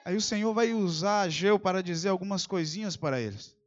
Aí 0.05 0.17
o 0.17 0.21
Senhor 0.21 0.53
vai 0.55 0.73
usar 0.73 1.23
Ageu 1.23 1.59
para 1.59 1.83
dizer 1.83 2.09
algumas 2.09 2.47
coisinhas 2.47 2.97
para 2.97 3.21
eles. 3.21 3.58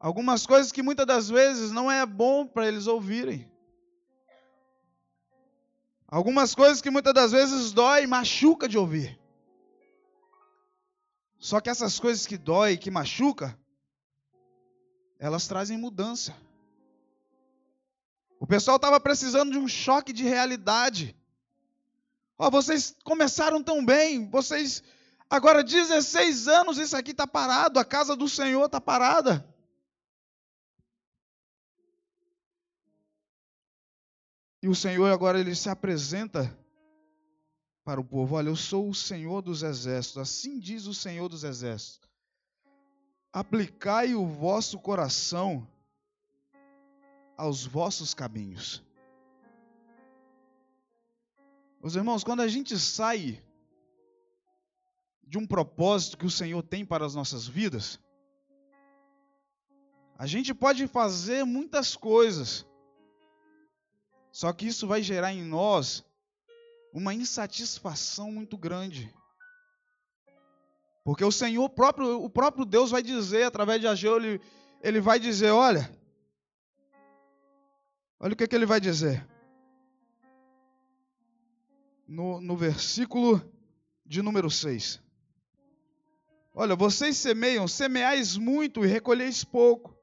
Algumas 0.00 0.46
coisas 0.46 0.70
que 0.70 0.82
muitas 0.82 1.06
das 1.06 1.28
vezes 1.28 1.72
não 1.72 1.90
é 1.90 2.06
bom 2.06 2.46
para 2.46 2.68
eles 2.68 2.86
ouvirem. 2.86 3.50
Algumas 6.06 6.54
coisas 6.54 6.80
que 6.80 6.90
muitas 6.90 7.12
das 7.12 7.32
vezes 7.32 7.72
dói, 7.72 8.06
machuca 8.06 8.68
de 8.68 8.78
ouvir. 8.78 9.18
Só 11.38 11.60
que 11.60 11.68
essas 11.68 11.98
coisas 11.98 12.26
que 12.26 12.38
dói, 12.38 12.76
que 12.76 12.90
machuca, 12.90 13.58
elas 15.18 15.46
trazem 15.46 15.76
mudança. 15.76 16.34
O 18.40 18.46
pessoal 18.46 18.76
estava 18.76 19.00
precisando 19.00 19.50
de 19.50 19.58
um 19.58 19.66
choque 19.66 20.12
de 20.12 20.22
realidade. 20.22 21.14
Oh, 22.38 22.50
vocês 22.50 22.94
começaram 23.02 23.62
tão 23.62 23.84
bem, 23.84 24.30
vocês 24.30 24.82
agora 25.28 25.62
16 25.62 26.46
anos 26.46 26.78
isso 26.78 26.96
aqui 26.96 27.10
está 27.10 27.26
parado, 27.26 27.80
a 27.80 27.84
casa 27.84 28.14
do 28.14 28.28
Senhor 28.28 28.64
está 28.64 28.80
parada. 28.80 29.44
E 34.68 34.70
o 34.70 34.74
Senhor 34.74 35.10
agora 35.10 35.40
ele 35.40 35.54
se 35.54 35.70
apresenta 35.70 36.54
para 37.82 37.98
o 37.98 38.04
povo: 38.04 38.34
Olha, 38.34 38.50
eu 38.50 38.56
sou 38.56 38.90
o 38.90 38.94
Senhor 38.94 39.40
dos 39.40 39.62
exércitos, 39.62 40.20
assim 40.20 40.58
diz 40.58 40.84
o 40.84 40.92
Senhor 40.92 41.26
dos 41.26 41.42
exércitos. 41.42 42.06
Aplicai 43.32 44.14
o 44.14 44.26
vosso 44.26 44.78
coração 44.78 45.66
aos 47.34 47.64
vossos 47.64 48.12
caminhos. 48.12 48.84
Meus 51.80 51.94
irmãos, 51.94 52.22
quando 52.22 52.40
a 52.40 52.48
gente 52.48 52.78
sai 52.78 53.42
de 55.26 55.38
um 55.38 55.46
propósito 55.46 56.18
que 56.18 56.26
o 56.26 56.30
Senhor 56.30 56.62
tem 56.62 56.84
para 56.84 57.06
as 57.06 57.14
nossas 57.14 57.48
vidas, 57.48 57.98
a 60.18 60.26
gente 60.26 60.52
pode 60.52 60.86
fazer 60.86 61.42
muitas 61.42 61.96
coisas, 61.96 62.66
só 64.38 64.52
que 64.52 64.68
isso 64.68 64.86
vai 64.86 65.02
gerar 65.02 65.32
em 65.32 65.42
nós 65.42 66.04
uma 66.92 67.12
insatisfação 67.12 68.30
muito 68.30 68.56
grande. 68.56 69.12
Porque 71.04 71.24
o 71.24 71.32
Senhor 71.32 71.68
próprio, 71.68 72.22
o 72.22 72.30
próprio 72.30 72.64
Deus 72.64 72.92
vai 72.92 73.02
dizer 73.02 73.42
através 73.42 73.80
de 73.80 73.88
Ageu, 73.88 74.14
ele, 74.16 74.40
ele 74.80 75.00
vai 75.00 75.18
dizer, 75.18 75.50
olha, 75.50 75.92
olha 78.20 78.32
o 78.32 78.36
que, 78.36 78.46
que 78.46 78.54
ele 78.54 78.64
vai 78.64 78.80
dizer 78.80 79.26
no, 82.06 82.40
no 82.40 82.56
versículo 82.56 83.42
de 84.06 84.22
número 84.22 84.48
6. 84.48 85.02
Olha, 86.54 86.76
vocês 86.76 87.16
semeiam, 87.16 87.66
semeais 87.66 88.36
muito 88.36 88.84
e 88.84 88.86
recolheis 88.86 89.42
pouco. 89.42 89.97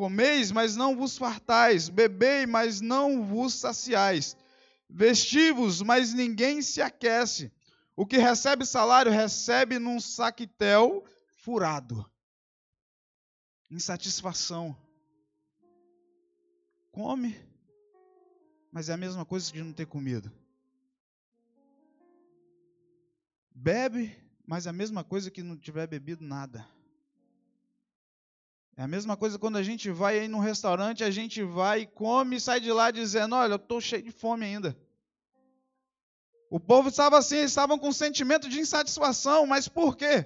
Comeis, 0.00 0.50
mas 0.50 0.76
não 0.76 0.96
vos 0.96 1.18
fartais. 1.18 1.90
Bebei, 1.90 2.46
mas 2.46 2.80
não 2.80 3.22
vos 3.22 3.52
saciais. 3.52 4.34
Vestivos, 4.88 5.82
mas 5.82 6.14
ninguém 6.14 6.62
se 6.62 6.80
aquece. 6.80 7.52
O 7.94 8.06
que 8.06 8.16
recebe 8.16 8.64
salário, 8.64 9.12
recebe 9.12 9.78
num 9.78 10.00
saquitel 10.00 11.04
furado. 11.36 12.10
Insatisfação. 13.70 14.74
Come, 16.90 17.38
mas 18.72 18.88
é 18.88 18.94
a 18.94 18.96
mesma 18.96 19.26
coisa 19.26 19.52
de 19.52 19.62
não 19.62 19.74
ter 19.74 19.84
comido. 19.84 20.32
Bebe, 23.54 24.16
mas 24.46 24.64
é 24.64 24.70
a 24.70 24.72
mesma 24.72 25.04
coisa 25.04 25.30
que 25.30 25.42
não 25.42 25.58
tiver 25.58 25.86
bebido 25.86 26.24
nada. 26.24 26.66
É 28.80 28.82
a 28.82 28.88
mesma 28.88 29.14
coisa 29.14 29.38
quando 29.38 29.58
a 29.58 29.62
gente 29.62 29.90
vai 29.90 30.18
aí 30.18 30.26
num 30.26 30.38
restaurante, 30.38 31.04
a 31.04 31.10
gente 31.10 31.42
vai, 31.42 31.84
come 31.84 32.36
e 32.36 32.40
sai 32.40 32.60
de 32.60 32.72
lá 32.72 32.90
dizendo: 32.90 33.34
Olha, 33.36 33.52
eu 33.52 33.56
estou 33.56 33.78
cheio 33.78 34.02
de 34.02 34.10
fome 34.10 34.46
ainda. 34.46 34.74
O 36.48 36.58
povo 36.58 36.88
estava 36.88 37.18
assim, 37.18 37.36
eles 37.36 37.50
estavam 37.50 37.78
com 37.78 37.88
um 37.88 37.92
sentimento 37.92 38.48
de 38.48 38.58
insatisfação, 38.58 39.46
mas 39.46 39.68
por 39.68 39.98
quê? 39.98 40.24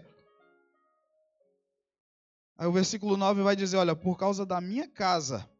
Aí 2.57 2.69
o 2.69 2.71
versículo 2.71 3.17
9 3.17 3.43
vai 3.43 3.57
dizer: 3.57 3.77
Olha, 3.77 3.97
por 3.97 4.17
causa 4.17 4.47
da 4.47 4.61
minha 4.61 4.87
casa, 4.87 5.51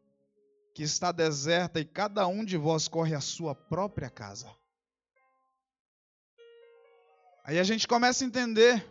que 0.73 0.81
está 0.81 1.11
deserta, 1.11 1.81
e 1.81 1.83
cada 1.83 2.25
um 2.27 2.45
de 2.45 2.55
vós 2.55 2.87
corre 2.87 3.13
a 3.13 3.19
sua 3.19 3.53
própria 3.53 4.09
casa. 4.09 4.49
Aí 7.43 7.59
a 7.59 7.63
gente 7.63 7.89
começa 7.89 8.23
a 8.23 8.27
entender. 8.27 8.89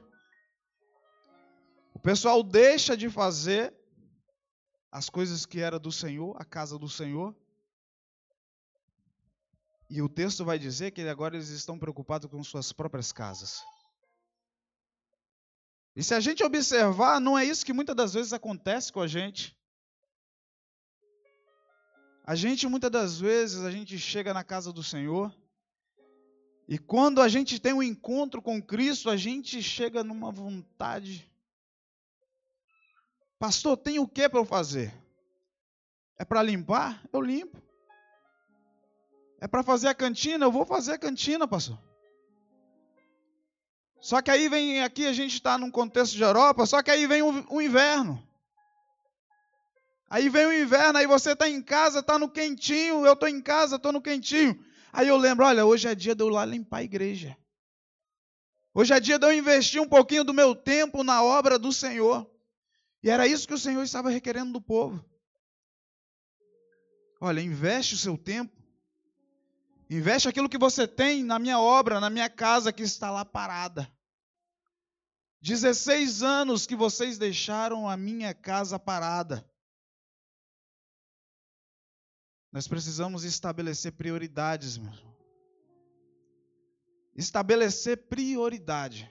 O 1.94 1.98
pessoal 1.98 2.42
deixa 2.42 2.94
de 2.94 3.08
fazer 3.08 3.72
as 4.94 5.10
coisas 5.10 5.44
que 5.44 5.58
era 5.58 5.76
do 5.76 5.90
Senhor, 5.90 6.36
a 6.40 6.44
casa 6.44 6.78
do 6.78 6.88
Senhor. 6.88 7.34
E 9.90 10.00
o 10.00 10.08
texto 10.08 10.44
vai 10.44 10.56
dizer 10.56 10.92
que 10.92 11.00
agora 11.02 11.34
eles 11.34 11.48
estão 11.48 11.76
preocupados 11.76 12.30
com 12.30 12.44
suas 12.44 12.72
próprias 12.72 13.10
casas. 13.10 13.60
E 15.96 16.02
se 16.04 16.14
a 16.14 16.20
gente 16.20 16.44
observar, 16.44 17.20
não 17.20 17.36
é 17.36 17.44
isso 17.44 17.66
que 17.66 17.72
muitas 17.72 17.96
das 17.96 18.14
vezes 18.14 18.32
acontece 18.32 18.92
com 18.92 19.00
a 19.00 19.08
gente. 19.08 19.58
A 22.24 22.36
gente 22.36 22.68
muitas 22.68 22.92
das 22.92 23.18
vezes 23.18 23.64
a 23.64 23.72
gente 23.72 23.98
chega 23.98 24.32
na 24.32 24.44
casa 24.44 24.72
do 24.72 24.84
Senhor 24.84 25.34
e 26.68 26.78
quando 26.78 27.20
a 27.20 27.26
gente 27.26 27.58
tem 27.58 27.72
um 27.72 27.82
encontro 27.82 28.40
com 28.40 28.62
Cristo, 28.62 29.10
a 29.10 29.16
gente 29.16 29.60
chega 29.60 30.04
numa 30.04 30.30
vontade. 30.30 31.28
Pastor, 33.44 33.76
tem 33.76 33.98
o 33.98 34.08
que 34.08 34.26
para 34.26 34.40
eu 34.40 34.46
fazer? 34.46 34.90
É 36.18 36.24
para 36.24 36.42
limpar? 36.42 37.04
Eu 37.12 37.20
limpo. 37.20 37.62
É 39.38 39.46
para 39.46 39.62
fazer 39.62 39.88
a 39.88 39.94
cantina? 39.94 40.46
Eu 40.46 40.50
vou 40.50 40.64
fazer 40.64 40.92
a 40.92 40.98
cantina, 40.98 41.46
pastor. 41.46 41.78
Só 44.00 44.22
que 44.22 44.30
aí 44.30 44.48
vem, 44.48 44.82
aqui 44.82 45.06
a 45.06 45.12
gente 45.12 45.34
está 45.34 45.58
num 45.58 45.70
contexto 45.70 46.14
de 46.14 46.22
Europa, 46.22 46.64
só 46.64 46.82
que 46.82 46.90
aí 46.90 47.06
vem 47.06 47.20
o, 47.20 47.44
o 47.50 47.60
inverno. 47.60 48.26
Aí 50.08 50.30
vem 50.30 50.46
o 50.46 50.62
inverno, 50.62 50.98
aí 50.98 51.06
você 51.06 51.32
está 51.32 51.46
em 51.46 51.60
casa, 51.60 51.98
está 51.98 52.18
no 52.18 52.30
quentinho, 52.30 53.04
eu 53.04 53.12
estou 53.12 53.28
em 53.28 53.42
casa, 53.42 53.76
estou 53.76 53.92
no 53.92 54.00
quentinho. 54.00 54.58
Aí 54.90 55.08
eu 55.08 55.18
lembro, 55.18 55.44
olha, 55.44 55.66
hoje 55.66 55.86
é 55.86 55.94
dia 55.94 56.14
de 56.14 56.22
eu 56.22 56.28
ir 56.28 56.32
lá 56.32 56.46
limpar 56.46 56.78
a 56.78 56.84
igreja. 56.84 57.36
Hoje 58.72 58.94
é 58.94 59.00
dia 59.00 59.18
de 59.18 59.26
eu 59.26 59.34
investir 59.34 59.82
um 59.82 59.88
pouquinho 59.88 60.24
do 60.24 60.32
meu 60.32 60.54
tempo 60.54 61.04
na 61.04 61.22
obra 61.22 61.58
do 61.58 61.70
Senhor. 61.70 62.32
E 63.04 63.10
era 63.10 63.26
isso 63.26 63.46
que 63.46 63.52
o 63.52 63.58
Senhor 63.58 63.82
estava 63.82 64.08
requerendo 64.08 64.54
do 64.54 64.62
povo. 64.62 65.04
Olha, 67.20 67.42
investe 67.42 67.94
o 67.94 67.98
seu 67.98 68.16
tempo. 68.16 68.58
Investe 69.90 70.26
aquilo 70.26 70.48
que 70.48 70.56
você 70.56 70.88
tem 70.88 71.22
na 71.22 71.38
minha 71.38 71.60
obra, 71.60 72.00
na 72.00 72.08
minha 72.08 72.30
casa 72.30 72.72
que 72.72 72.82
está 72.82 73.10
lá 73.10 73.22
parada. 73.22 73.92
16 75.42 76.22
anos 76.22 76.66
que 76.66 76.74
vocês 76.74 77.18
deixaram 77.18 77.86
a 77.86 77.94
minha 77.94 78.32
casa 78.32 78.78
parada. 78.78 79.46
Nós 82.50 82.66
precisamos 82.66 83.22
estabelecer 83.22 83.92
prioridades, 83.92 84.78
meu 84.78 84.90
irmão. 84.90 85.14
Estabelecer 87.14 88.08
prioridade. 88.08 89.10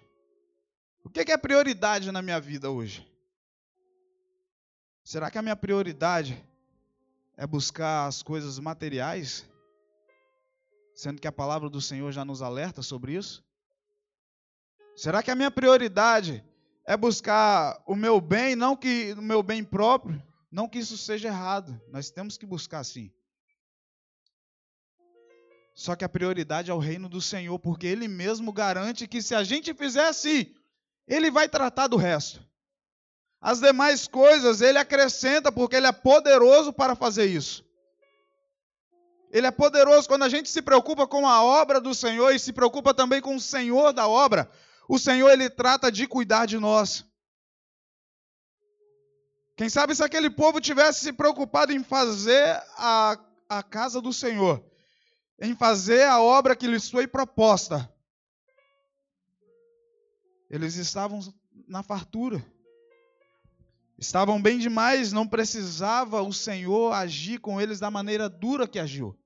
O 1.03 1.11
que 1.11 1.31
é 1.31 1.37
prioridade 1.37 2.11
na 2.11 2.23
minha 2.23 2.39
vida 2.39 2.71
hoje? 2.71 3.12
Será 5.03 5.29
que 5.29 5.37
a 5.37 5.41
minha 5.41 5.55
prioridade 5.55 6.41
é 7.35 7.45
buscar 7.45 8.07
as 8.07 8.23
coisas 8.23 8.57
materiais? 8.57 9.45
Sendo 10.95 11.19
que 11.19 11.27
a 11.27 11.31
palavra 11.31 11.69
do 11.69 11.81
Senhor 11.81 12.11
já 12.11 12.23
nos 12.23 12.41
alerta 12.41 12.81
sobre 12.81 13.13
isso? 13.13 13.43
Será 14.95 15.21
que 15.21 15.29
a 15.29 15.35
minha 15.35 15.51
prioridade 15.51 16.43
é 16.85 16.95
buscar 16.95 17.81
o 17.85 17.95
meu 17.95 18.21
bem, 18.21 18.55
não 18.55 18.77
que 18.77 19.13
o 19.13 19.21
meu 19.21 19.43
bem 19.43 19.63
próprio? 19.63 20.21
Não 20.49 20.69
que 20.69 20.79
isso 20.79 20.97
seja 20.97 21.27
errado. 21.27 21.81
Nós 21.89 22.09
temos 22.09 22.37
que 22.37 22.45
buscar 22.45 22.83
sim. 22.83 23.11
Só 25.73 25.95
que 25.95 26.05
a 26.05 26.09
prioridade 26.09 26.69
é 26.69 26.73
o 26.73 26.79
reino 26.79 27.09
do 27.09 27.19
Senhor, 27.19 27.57
porque 27.57 27.87
Ele 27.87 28.07
mesmo 28.07 28.53
garante 28.53 29.07
que 29.07 29.21
se 29.21 29.33
a 29.33 29.43
gente 29.43 29.73
fizer 29.73 30.07
assim, 30.07 30.55
Ele 31.07 31.31
vai 31.31 31.49
tratar 31.49 31.87
do 31.87 31.97
resto. 31.97 32.52
As 33.43 33.59
demais 33.59 34.07
coisas 34.07 34.61
Ele 34.61 34.77
acrescenta, 34.77 35.51
porque 35.51 35.75
Ele 35.75 35.85
é 35.85 35.91
poderoso 35.91 36.71
para 36.71 36.95
fazer 36.95 37.25
isso. 37.25 37.65
Ele 39.29 39.45
é 39.45 39.51
poderoso 39.51 40.07
quando 40.07 40.23
a 40.23 40.29
gente 40.29 40.49
se 40.49 40.61
preocupa 40.61 41.05
com 41.05 41.27
a 41.27 41.43
obra 41.43 41.81
do 41.81 41.93
Senhor 41.93 42.33
e 42.33 42.39
se 42.39 42.53
preocupa 42.53 42.93
também 42.93 43.19
com 43.19 43.35
o 43.35 43.41
Senhor 43.41 43.91
da 43.91 44.07
obra. 44.07 44.49
O 44.87 44.97
Senhor, 44.97 45.29
Ele 45.29 45.49
trata 45.49 45.91
de 45.91 46.07
cuidar 46.07 46.45
de 46.45 46.57
nós. 46.57 47.05
Quem 49.57 49.67
sabe 49.67 49.93
se 49.93 50.03
aquele 50.03 50.29
povo 50.29 50.61
tivesse 50.61 51.01
se 51.01 51.11
preocupado 51.11 51.73
em 51.73 51.83
fazer 51.83 52.63
a, 52.77 53.19
a 53.49 53.61
casa 53.61 53.99
do 54.01 54.13
Senhor, 54.13 54.63
em 55.37 55.53
fazer 55.53 56.03
a 56.03 56.21
obra 56.21 56.55
que 56.55 56.65
lhes 56.65 56.89
foi 56.89 57.07
proposta, 57.07 57.91
eles 60.49 60.75
estavam 60.75 61.19
na 61.67 61.83
fartura. 61.83 62.52
Estavam 63.97 64.41
bem 64.41 64.57
demais, 64.57 65.13
não 65.13 65.27
precisava 65.27 66.21
o 66.21 66.33
Senhor 66.33 66.91
agir 66.93 67.39
com 67.39 67.61
eles 67.61 67.79
da 67.79 67.91
maneira 67.91 68.27
dura 68.27 68.67
que 68.67 68.79
agiu. 68.79 69.17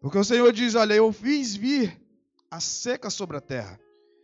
Porque 0.00 0.18
o 0.18 0.24
Senhor 0.24 0.52
diz: 0.52 0.74
Olha, 0.74 0.94
eu 0.94 1.12
fiz 1.12 1.56
vir 1.56 2.00
a 2.50 2.60
seca 2.60 3.10
sobre 3.10 3.36
a 3.36 3.40
terra, 3.40 3.80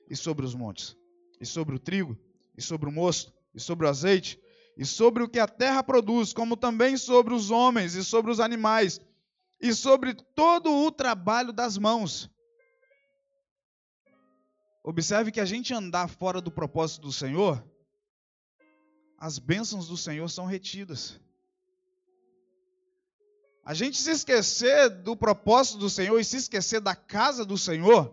e 0.08 0.14
sobre 0.14 0.44
os 0.44 0.54
montes, 0.54 0.96
e 1.40 1.46
sobre 1.46 1.74
o 1.74 1.78
trigo, 1.78 2.16
e 2.56 2.62
sobre 2.62 2.88
o 2.88 2.92
mosto, 2.92 3.32
e 3.54 3.60
sobre 3.60 3.86
o 3.86 3.88
azeite, 3.88 4.38
e 4.76 4.84
sobre 4.84 5.22
o 5.22 5.28
que 5.28 5.38
a 5.38 5.48
terra 5.48 5.82
produz, 5.82 6.32
como 6.32 6.56
também 6.56 6.96
sobre 6.96 7.34
os 7.34 7.50
homens, 7.50 7.94
e 7.94 8.04
sobre 8.04 8.30
os 8.30 8.40
animais, 8.40 9.00
e 9.60 9.74
sobre 9.74 10.14
todo 10.14 10.70
o 10.70 10.92
trabalho 10.92 11.52
das 11.52 11.78
mãos. 11.78 12.30
Observe 14.84 15.30
que 15.30 15.40
a 15.40 15.44
gente 15.44 15.72
andar 15.72 16.08
fora 16.08 16.40
do 16.40 16.50
propósito 16.50 17.02
do 17.02 17.12
Senhor, 17.12 17.64
as 19.22 19.38
bênçãos 19.38 19.86
do 19.86 19.96
Senhor 19.96 20.28
são 20.28 20.46
retidas. 20.46 21.16
A 23.64 23.72
gente 23.72 23.96
se 23.96 24.10
esquecer 24.10 24.90
do 24.90 25.16
propósito 25.16 25.78
do 25.78 25.88
Senhor 25.88 26.18
e 26.18 26.24
se 26.24 26.38
esquecer 26.38 26.80
da 26.80 26.96
casa 26.96 27.44
do 27.44 27.56
Senhor, 27.56 28.12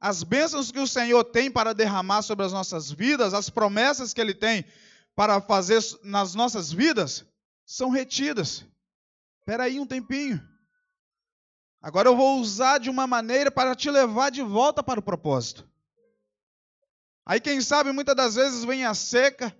as 0.00 0.22
bênçãos 0.22 0.70
que 0.70 0.78
o 0.78 0.86
Senhor 0.86 1.24
tem 1.24 1.50
para 1.50 1.74
derramar 1.74 2.22
sobre 2.22 2.46
as 2.46 2.52
nossas 2.52 2.88
vidas, 2.88 3.34
as 3.34 3.50
promessas 3.50 4.14
que 4.14 4.20
Ele 4.20 4.32
tem 4.32 4.64
para 5.12 5.40
fazer 5.40 5.82
nas 6.04 6.36
nossas 6.36 6.70
vidas, 6.70 7.24
são 7.66 7.90
retidas. 7.90 8.64
Espera 9.40 9.64
aí 9.64 9.80
um 9.80 9.86
tempinho. 9.86 10.40
Agora 11.82 12.08
eu 12.08 12.16
vou 12.16 12.38
usar 12.38 12.78
de 12.78 12.88
uma 12.88 13.08
maneira 13.08 13.50
para 13.50 13.74
te 13.74 13.90
levar 13.90 14.30
de 14.30 14.40
volta 14.40 14.84
para 14.84 15.00
o 15.00 15.02
propósito. 15.02 15.68
Aí 17.26 17.40
quem 17.40 17.60
sabe 17.60 17.90
muitas 17.90 18.14
das 18.14 18.36
vezes 18.36 18.64
vem 18.64 18.84
a 18.84 18.94
seca, 18.94 19.52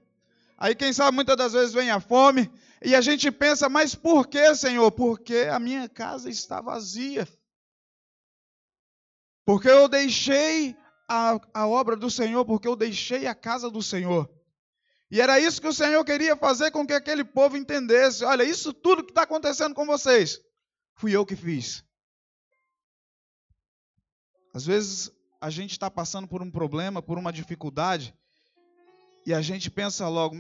aí 0.57 0.75
quem 0.75 0.93
sabe 0.93 1.15
muitas 1.15 1.37
das 1.37 1.53
vezes 1.53 1.75
vem 1.75 1.91
a 1.91 2.01
fome, 2.01 2.51
e 2.83 2.95
a 2.95 3.01
gente 3.01 3.31
pensa, 3.31 3.69
mas 3.69 3.95
por 3.95 4.27
que, 4.29 4.55
Senhor? 4.55 4.91
Porque 4.93 5.49
a 5.51 5.59
minha 5.59 5.89
casa 5.89 6.29
está 6.29 6.61
vazia. 6.61 7.27
Porque 9.47 9.69
eu 9.69 9.89
deixei 9.89 10.77
a, 11.09 11.39
a 11.53 11.67
obra 11.67 11.97
do 11.97 12.11
Senhor, 12.11 12.45
porque 12.45 12.69
eu 12.69 12.77
deixei 12.77 13.27
a 13.27 13.35
casa 13.35 13.71
do 13.71 13.83
Senhor. 13.83 14.31
E 15.11 15.21
era 15.21 15.39
isso 15.39 15.61
que 15.61 15.69
o 15.69 15.73
Senhor 15.73 16.05
queria 16.05 16.37
fazer 16.37 16.71
com 16.71 16.87
que 16.87 16.93
aquele 16.93 17.25
povo 17.25 17.57
entendesse: 17.57 18.25
olha, 18.25 18.43
isso 18.43 18.73
tudo 18.73 19.05
que 19.05 19.13
está 19.13 19.23
acontecendo 19.23 19.75
com 19.75 19.87
vocês, 19.87 20.41
fui 20.95 21.15
eu 21.15 21.25
que 21.25 21.37
fiz. 21.37 21.85
Às 24.53 24.67
vezes 24.67 25.11
a 25.41 25.51
gente 25.51 25.73
está 25.73 25.91
passando 25.91 26.27
por 26.27 26.43
um 26.43 26.51
problema, 26.51 27.03
por 27.03 27.19
uma 27.19 27.33
dificuldade, 27.33 28.15
e 29.27 29.33
a 29.33 29.41
gente 29.41 29.71
pensa 29.71 30.09
logo: 30.09 30.37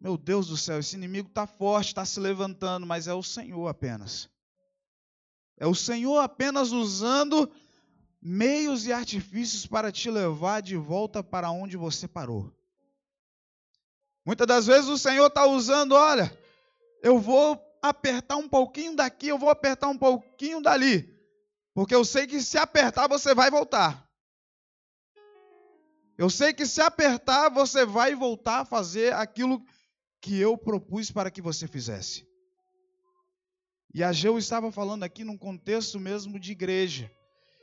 meu 0.00 0.16
Deus 0.16 0.48
do 0.48 0.56
céu, 0.56 0.78
esse 0.78 0.96
inimigo 0.96 1.28
está 1.28 1.46
forte, 1.46 1.88
está 1.88 2.04
se 2.04 2.18
levantando, 2.18 2.86
mas 2.86 3.06
é 3.06 3.14
o 3.14 3.22
Senhor 3.22 3.68
apenas. 3.68 4.30
É 5.58 5.66
o 5.66 5.74
Senhor 5.74 6.18
apenas 6.18 6.72
usando 6.72 7.50
meios 8.20 8.86
e 8.86 8.92
artifícios 8.92 9.66
para 9.66 9.92
te 9.92 10.10
levar 10.10 10.62
de 10.62 10.76
volta 10.76 11.22
para 11.22 11.50
onde 11.50 11.76
você 11.76 12.08
parou. 12.08 12.50
Muitas 14.24 14.46
das 14.46 14.66
vezes 14.66 14.88
o 14.88 14.98
Senhor 14.98 15.26
está 15.26 15.46
usando, 15.46 15.92
olha, 15.92 16.36
eu 17.02 17.18
vou 17.18 17.60
apertar 17.82 18.36
um 18.36 18.48
pouquinho 18.48 18.96
daqui, 18.96 19.28
eu 19.28 19.38
vou 19.38 19.50
apertar 19.50 19.88
um 19.88 19.98
pouquinho 19.98 20.62
dali, 20.62 21.14
porque 21.74 21.94
eu 21.94 22.04
sei 22.04 22.26
que 22.26 22.40
se 22.40 22.58
apertar 22.58 23.08
você 23.08 23.34
vai 23.34 23.50
voltar. 23.50 24.09
Eu 26.20 26.28
sei 26.28 26.52
que 26.52 26.66
se 26.66 26.82
apertar 26.82 27.48
você 27.48 27.86
vai 27.86 28.14
voltar 28.14 28.60
a 28.60 28.64
fazer 28.66 29.14
aquilo 29.14 29.64
que 30.20 30.38
eu 30.38 30.54
propus 30.54 31.10
para 31.10 31.30
que 31.30 31.40
você 31.40 31.66
fizesse. 31.66 32.28
E 33.94 34.04
Ageu 34.04 34.36
estava 34.36 34.70
falando 34.70 35.02
aqui 35.02 35.24
num 35.24 35.38
contexto 35.38 35.98
mesmo 35.98 36.38
de 36.38 36.52
igreja, 36.52 37.10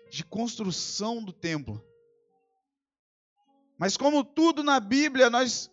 de 0.09 0.25
construção 0.25 1.23
do 1.23 1.31
templo. 1.31 1.79
Mas 3.77 3.95
como 3.95 4.23
tudo 4.23 4.63
na 4.63 4.79
Bíblia 4.79 5.29
nós 5.29 5.69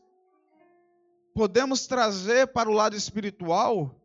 podemos 1.34 1.86
trazer 1.86 2.48
para 2.48 2.68
o 2.68 2.74
lado 2.74 2.94
espiritual, 2.94 3.98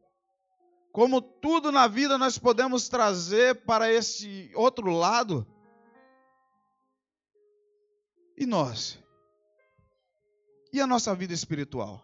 como 0.93 1.21
tudo 1.21 1.69
na 1.69 1.85
vida 1.85 2.17
nós 2.17 2.37
podemos 2.37 2.87
trazer 2.87 3.65
para 3.65 3.91
esse 3.91 4.49
outro 4.55 4.89
lado. 4.89 5.45
E 8.39 8.45
nós? 8.45 8.97
E 10.71 10.80
a 10.80 10.88
nossa 10.88 11.13
vida 11.13 11.34
espiritual? 11.34 12.02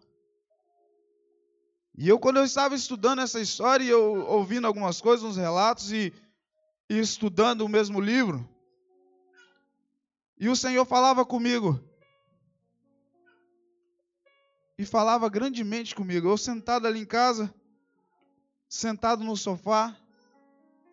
E 1.98 2.10
eu, 2.10 2.19
quando 2.19 2.38
eu 2.38 2.43
estava 2.43 2.76
estudando 2.76 3.21
essa 3.21 3.39
história, 3.39 3.86
e 3.86 3.88
eu 3.88 4.26
ouvindo 4.28 4.67
algumas 4.67 5.00
coisas, 5.00 5.26
uns 5.26 5.38
relatos, 5.38 5.93
e, 5.93 6.13
e 6.89 7.00
estudando 7.00 7.62
o 7.62 7.69
mesmo 7.69 8.02
livro, 8.02 8.48
e 10.38 10.50
o 10.50 10.56
Senhor 10.58 10.84
falava 10.84 11.26
comigo, 11.26 11.82
e 14.78 14.86
falava 14.86 15.30
grandemente 15.30 15.95
comigo. 15.95 16.28
Eu 16.28 16.38
sentado 16.38 16.86
ali 16.86 17.00
em 17.00 17.06
casa, 17.06 17.54
sentado 18.67 19.24
no 19.24 19.38
sofá, 19.38 19.95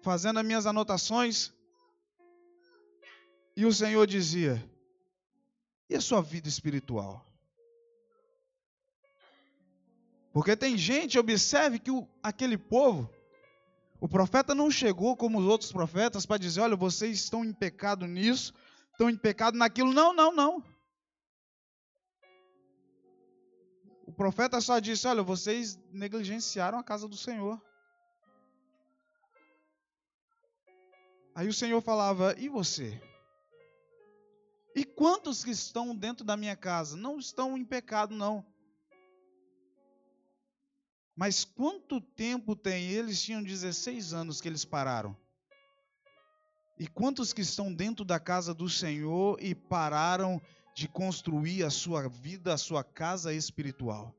fazendo 0.02 0.38
as 0.38 0.46
minhas 0.46 0.66
anotações, 0.66 1.52
e 3.56 3.66
o 3.66 3.72
Senhor 3.72 4.06
dizia: 4.06 4.71
E 5.92 5.94
a 5.94 6.00
sua 6.00 6.22
vida 6.22 6.48
espiritual? 6.48 7.22
Porque 10.32 10.56
tem 10.56 10.74
gente, 10.78 11.18
observe 11.18 11.78
que 11.78 11.90
o, 11.90 12.08
aquele 12.22 12.56
povo, 12.56 13.10
o 14.00 14.08
profeta 14.08 14.54
não 14.54 14.70
chegou 14.70 15.14
como 15.14 15.38
os 15.38 15.44
outros 15.44 15.70
profetas 15.70 16.24
para 16.24 16.38
dizer: 16.38 16.62
olha, 16.62 16.74
vocês 16.74 17.18
estão 17.18 17.44
em 17.44 17.52
pecado 17.52 18.06
nisso, 18.06 18.54
estão 18.90 19.10
em 19.10 19.16
pecado 19.18 19.58
naquilo. 19.58 19.92
Não, 19.92 20.14
não, 20.14 20.34
não. 20.34 20.64
O 24.06 24.12
profeta 24.14 24.62
só 24.62 24.78
disse: 24.78 25.06
olha, 25.06 25.22
vocês 25.22 25.78
negligenciaram 25.90 26.78
a 26.78 26.82
casa 26.82 27.06
do 27.06 27.18
Senhor. 27.18 27.60
Aí 31.34 31.48
o 31.48 31.52
Senhor 31.52 31.82
falava: 31.82 32.34
e 32.38 32.48
você? 32.48 32.98
E 34.74 34.84
quantos 34.84 35.44
que 35.44 35.50
estão 35.50 35.94
dentro 35.94 36.24
da 36.24 36.36
minha 36.36 36.56
casa 36.56 36.96
não 36.96 37.18
estão 37.18 37.56
em 37.56 37.64
pecado, 37.64 38.14
não? 38.14 38.44
Mas 41.14 41.44
quanto 41.44 42.00
tempo 42.00 42.56
tem? 42.56 42.90
Eles 42.90 43.22
tinham 43.22 43.42
16 43.42 44.14
anos 44.14 44.40
que 44.40 44.48
eles 44.48 44.64
pararam. 44.64 45.16
E 46.78 46.86
quantos 46.86 47.32
que 47.32 47.42
estão 47.42 47.72
dentro 47.72 48.04
da 48.04 48.18
casa 48.18 48.54
do 48.54 48.68
Senhor 48.68 49.38
e 49.40 49.54
pararam 49.54 50.40
de 50.74 50.88
construir 50.88 51.62
a 51.64 51.70
sua 51.70 52.08
vida, 52.08 52.54
a 52.54 52.58
sua 52.58 52.82
casa 52.82 53.32
espiritual? 53.32 54.14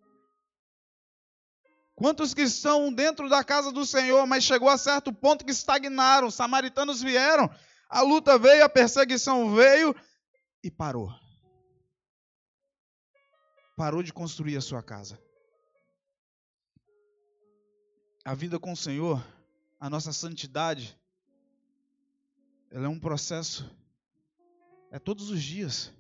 Quantos 1.95 2.33
que 2.33 2.41
estão 2.41 2.93
dentro 2.93 3.27
da 3.27 3.43
casa 3.43 3.71
do 3.71 3.85
Senhor, 3.85 4.25
mas 4.27 4.43
chegou 4.43 4.69
a 4.69 4.77
certo 4.77 5.11
ponto 5.11 5.45
que 5.45 5.51
estagnaram, 5.51 6.27
os 6.27 6.35
samaritanos 6.35 7.01
vieram, 7.01 7.49
a 7.89 8.01
luta 8.01 8.37
veio, 8.37 8.63
a 8.63 8.69
perseguição 8.69 9.53
veio 9.53 9.95
e 10.63 10.71
parou. 10.71 11.13
Parou 13.75 14.01
de 14.01 14.13
construir 14.13 14.55
a 14.55 14.61
sua 14.61 14.81
casa. 14.81 15.21
A 18.23 18.33
vida 18.33 18.57
com 18.57 18.71
o 18.71 18.77
Senhor, 18.77 19.21
a 19.79 19.89
nossa 19.89 20.13
santidade, 20.13 20.97
ela 22.71 22.85
é 22.85 22.89
um 22.89 22.99
processo, 22.99 23.69
é 24.89 24.97
todos 24.97 25.29
os 25.29 25.43
dias. 25.43 25.91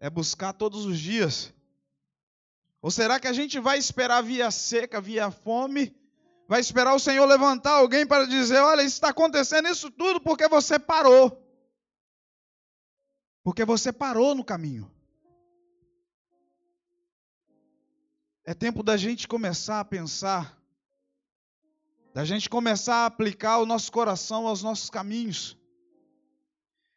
É 0.00 0.10
buscar 0.10 0.52
todos 0.52 0.84
os 0.84 0.98
dias. 0.98 1.54
Ou 2.82 2.90
será 2.90 3.20
que 3.20 3.28
a 3.28 3.32
gente 3.32 3.60
vai 3.60 3.78
esperar 3.78 4.22
via 4.22 4.50
seca, 4.50 5.00
via 5.00 5.30
fome? 5.30 5.96
Vai 6.48 6.60
esperar 6.60 6.94
o 6.94 6.98
Senhor 6.98 7.24
levantar 7.24 7.74
alguém 7.74 8.06
para 8.06 8.26
dizer: 8.26 8.58
olha, 8.58 8.82
está 8.82 9.10
acontecendo 9.10 9.68
isso 9.68 9.90
tudo 9.90 10.20
porque 10.20 10.48
você 10.48 10.78
parou. 10.78 11.43
Porque 13.44 13.62
você 13.62 13.92
parou 13.92 14.34
no 14.34 14.42
caminho. 14.42 14.90
É 18.46 18.54
tempo 18.54 18.82
da 18.82 18.96
gente 18.96 19.28
começar 19.28 19.80
a 19.80 19.84
pensar, 19.84 20.58
da 22.14 22.24
gente 22.24 22.48
começar 22.48 22.96
a 22.96 23.06
aplicar 23.06 23.58
o 23.58 23.66
nosso 23.66 23.92
coração 23.92 24.46
aos 24.46 24.62
nossos 24.62 24.88
caminhos. 24.88 25.58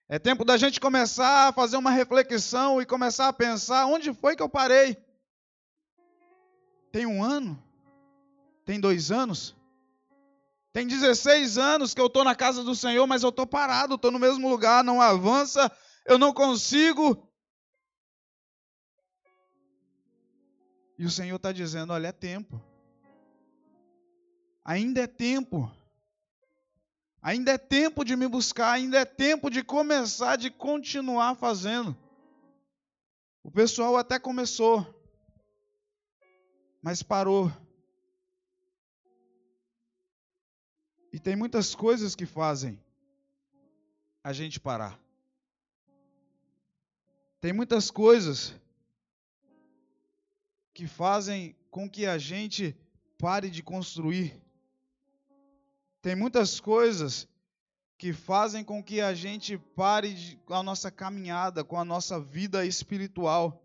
É 0.09 0.17
tempo 0.17 0.45
da 0.45 0.55
gente 0.55 0.79
começar 0.79 1.49
a 1.49 1.53
fazer 1.53 1.75
uma 1.75 1.91
reflexão 1.91 2.81
e 2.81 2.85
começar 2.85 3.27
a 3.27 3.33
pensar: 3.33 3.85
onde 3.85 4.13
foi 4.13 4.35
que 4.35 4.41
eu 4.41 4.49
parei? 4.49 4.97
Tem 6.93 7.05
um 7.05 7.21
ano? 7.21 7.61
Tem 8.63 8.79
dois 8.79 9.11
anos? 9.11 9.53
Tem 10.71 10.87
16 10.87 11.57
anos 11.57 11.93
que 11.93 11.99
eu 11.99 12.07
estou 12.07 12.23
na 12.23 12.35
casa 12.35 12.63
do 12.63 12.75
Senhor, 12.75 13.05
mas 13.07 13.23
eu 13.23 13.29
estou 13.29 13.47
parado, 13.47 13.95
estou 13.95 14.11
no 14.11 14.19
mesmo 14.19 14.47
lugar, 14.49 14.83
não 14.83 15.01
avança, 15.01 15.71
eu 16.07 16.17
não 16.17 16.33
consigo. 16.33 17.29
E 20.97 21.05
o 21.05 21.11
Senhor 21.11 21.35
está 21.35 21.51
dizendo: 21.51 21.93
olha, 21.93 22.07
é 22.07 22.11
tempo. 22.11 22.61
Ainda 24.63 25.01
é 25.01 25.07
tempo. 25.07 25.71
Ainda 27.21 27.51
é 27.51 27.57
tempo 27.57 28.05
de 28.05 28.15
me 28.15 28.27
buscar, 28.27 28.71
ainda 28.71 28.99
é 28.99 29.05
tempo 29.05 29.49
de 29.49 29.61
começar, 29.61 30.37
de 30.37 30.49
continuar 30.49 31.35
fazendo. 31.35 31.95
O 33.43 33.51
pessoal 33.51 33.97
até 33.97 34.17
começou, 34.17 34.85
mas 36.81 37.03
parou. 37.03 37.51
E 41.11 41.19
tem 41.19 41.35
muitas 41.35 41.73
coisas 41.73 42.15
que 42.15 42.25
fazem 42.25 42.81
a 44.23 44.31
gente 44.31 44.59
parar. 44.59 44.99
Tem 47.39 47.53
muitas 47.53 47.91
coisas 47.91 48.55
que 50.73 50.87
fazem 50.87 51.55
com 51.69 51.89
que 51.89 52.05
a 52.05 52.17
gente 52.17 52.75
pare 53.17 53.49
de 53.49 53.61
construir. 53.61 54.39
Tem 56.01 56.15
muitas 56.15 56.59
coisas 56.59 57.27
que 57.97 58.13
fazem 58.13 58.63
com 58.63 58.83
que 58.83 59.01
a 59.01 59.13
gente 59.13 59.57
pare 59.57 60.13
de, 60.13 60.35
com 60.37 60.53
a 60.53 60.63
nossa 60.63 60.91
caminhada, 60.91 61.63
com 61.63 61.79
a 61.79 61.85
nossa 61.85 62.19
vida 62.19 62.65
espiritual. 62.65 63.63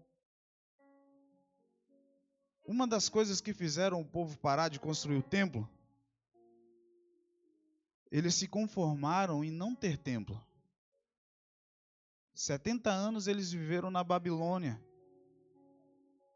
Uma 2.64 2.86
das 2.86 3.08
coisas 3.08 3.40
que 3.40 3.52
fizeram 3.52 4.00
o 4.00 4.04
povo 4.04 4.38
parar 4.38 4.68
de 4.68 4.80
construir 4.80 5.18
o 5.18 5.22
templo, 5.22 5.68
eles 8.10 8.34
se 8.34 8.46
conformaram 8.46 9.44
em 9.44 9.50
não 9.50 9.74
ter 9.74 9.98
templo. 9.98 10.42
70 12.42 12.90
anos 12.90 13.28
eles 13.28 13.52
viveram 13.52 13.88
na 13.88 14.02
Babilônia. 14.02 14.82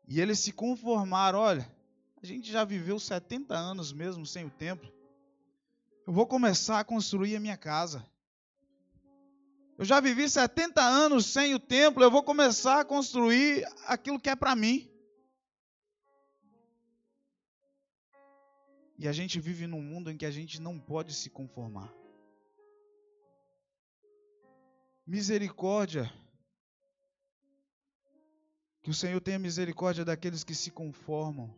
E 0.07 0.21
eles 0.21 0.39
se 0.39 0.53
conformaram, 0.53 1.41
olha, 1.41 1.69
a 2.23 2.25
gente 2.25 2.51
já 2.51 2.65
viveu 2.65 3.01
70 3.01 3.53
anos 3.53 3.93
mesmo 3.93 4.25
sem 4.25 4.45
o 4.45 4.51
templo. 4.51 4.93
Eu 6.07 6.13
vou 6.13 6.25
começar 6.25 6.79
a 6.79 6.85
construir 6.85 7.35
a 7.35 7.41
minha 7.41 7.57
casa. 7.57 8.07
Eu 9.77 9.85
já 9.85 9.99
vivi 9.99 10.29
70 10.29 10.81
anos 10.81 11.27
sem 11.27 11.55
o 11.57 11.59
templo, 11.59 12.05
eu 12.05 12.11
vou 12.11 12.23
começar 12.23 12.81
a 12.81 12.85
construir 12.85 13.67
aquilo 13.85 14.21
que 14.21 14.31
é 14.31 14.37
para 14.37 14.55
mim. 14.55 14.89
E 18.97 19.09
a 19.09 19.13
gente 19.13 19.41
vive 19.41 19.67
num 19.67 19.83
mundo 19.83 20.09
em 20.09 20.17
que 20.17 20.25
a 20.25 20.31
gente 20.31 20.61
não 20.61 20.79
pode 20.79 21.13
se 21.13 21.29
conformar. 21.29 21.93
Misericórdia. 25.07 26.13
Que 28.83 28.91
o 28.91 28.95
Senhor 28.95 29.21
tenha 29.21 29.39
misericórdia 29.39 30.05
daqueles 30.05 30.43
que 30.43 30.55
se 30.55 30.71
conformam 30.71 31.55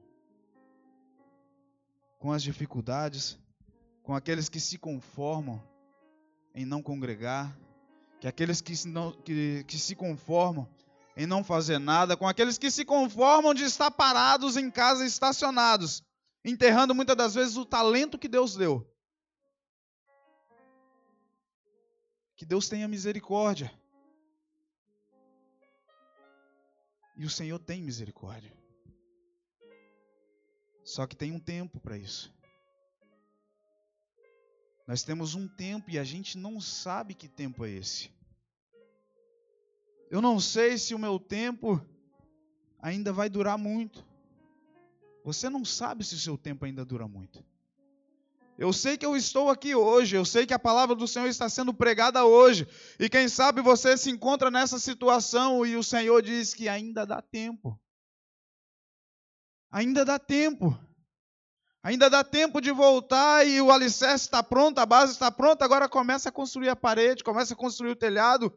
com 2.18 2.30
as 2.30 2.42
dificuldades, 2.42 3.38
com 4.02 4.14
aqueles 4.14 4.48
que 4.48 4.60
se 4.60 4.76
conformam 4.76 5.62
em 6.54 6.66
não 6.66 6.82
congregar, 6.82 7.56
que 8.20 8.26
aqueles 8.26 8.60
que, 8.60 8.86
não, 8.86 9.12
que, 9.12 9.64
que 9.64 9.78
se 9.78 9.94
conformam 9.94 10.68
em 11.16 11.26
não 11.26 11.42
fazer 11.42 11.78
nada, 11.78 12.16
com 12.16 12.28
aqueles 12.28 12.58
que 12.58 12.70
se 12.70 12.84
conformam 12.84 13.54
de 13.54 13.64
estar 13.64 13.90
parados 13.90 14.56
em 14.56 14.70
casa 14.70 15.06
estacionados, 15.06 16.02
enterrando 16.44 16.94
muitas 16.94 17.16
das 17.16 17.34
vezes 17.34 17.56
o 17.56 17.64
talento 17.64 18.18
que 18.18 18.28
Deus 18.28 18.56
deu. 18.56 18.86
Que 22.38 22.46
Deus 22.46 22.68
tenha 22.68 22.86
misericórdia. 22.86 23.68
E 27.16 27.24
o 27.24 27.28
Senhor 27.28 27.58
tem 27.58 27.82
misericórdia. 27.82 28.56
Só 30.84 31.04
que 31.04 31.16
tem 31.16 31.32
um 31.32 31.40
tempo 31.40 31.80
para 31.80 31.98
isso. 31.98 32.32
Nós 34.86 35.02
temos 35.02 35.34
um 35.34 35.48
tempo 35.48 35.90
e 35.90 35.98
a 35.98 36.04
gente 36.04 36.38
não 36.38 36.60
sabe 36.60 37.12
que 37.12 37.26
tempo 37.26 37.64
é 37.66 37.70
esse. 37.70 38.08
Eu 40.08 40.22
não 40.22 40.38
sei 40.38 40.78
se 40.78 40.94
o 40.94 40.98
meu 40.98 41.18
tempo 41.18 41.84
ainda 42.80 43.12
vai 43.12 43.28
durar 43.28 43.58
muito. 43.58 44.06
Você 45.24 45.50
não 45.50 45.64
sabe 45.64 46.04
se 46.04 46.14
o 46.14 46.18
seu 46.20 46.38
tempo 46.38 46.64
ainda 46.64 46.84
dura 46.84 47.08
muito. 47.08 47.44
Eu 48.58 48.72
sei 48.72 48.98
que 48.98 49.06
eu 49.06 49.16
estou 49.16 49.48
aqui 49.48 49.72
hoje, 49.72 50.16
eu 50.16 50.24
sei 50.24 50.44
que 50.44 50.52
a 50.52 50.58
palavra 50.58 50.96
do 50.96 51.06
Senhor 51.06 51.28
está 51.28 51.48
sendo 51.48 51.72
pregada 51.72 52.24
hoje. 52.24 52.66
E 52.98 53.08
quem 53.08 53.28
sabe 53.28 53.62
você 53.62 53.96
se 53.96 54.10
encontra 54.10 54.50
nessa 54.50 54.80
situação 54.80 55.64
e 55.64 55.76
o 55.76 55.82
Senhor 55.84 56.20
diz 56.20 56.52
que 56.52 56.68
ainda 56.68 57.06
dá 57.06 57.22
tempo. 57.22 57.80
Ainda 59.70 60.04
dá 60.04 60.18
tempo. 60.18 60.76
Ainda 61.84 62.10
dá 62.10 62.24
tempo 62.24 62.60
de 62.60 62.72
voltar 62.72 63.46
e 63.46 63.60
o 63.60 63.70
alicerce 63.70 64.24
está 64.24 64.42
pronto, 64.42 64.80
a 64.80 64.84
base 64.84 65.12
está 65.12 65.30
pronta, 65.30 65.64
agora 65.64 65.88
começa 65.88 66.28
a 66.28 66.32
construir 66.32 66.68
a 66.68 66.74
parede, 66.74 67.22
começa 67.22 67.54
a 67.54 67.56
construir 67.56 67.92
o 67.92 67.96
telhado 67.96 68.52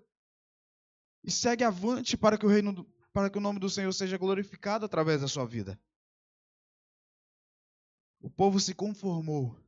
e 1.24 1.30
segue 1.30 1.64
avante 1.64 2.18
para 2.18 2.40
que 2.40 2.46
o 2.46 2.50
reino 2.50 2.84
para 3.14 3.30
que 3.30 3.38
o 3.38 3.42
nome 3.42 3.60
do 3.60 3.70
Senhor 3.70 3.94
seja 3.94 4.18
glorificado 4.18 4.84
através 4.84 5.22
da 5.22 5.28
sua 5.28 5.46
vida. 5.46 5.80
O 8.20 8.32
povo 8.32 8.60
se 8.60 8.74
conformou. 8.74 9.61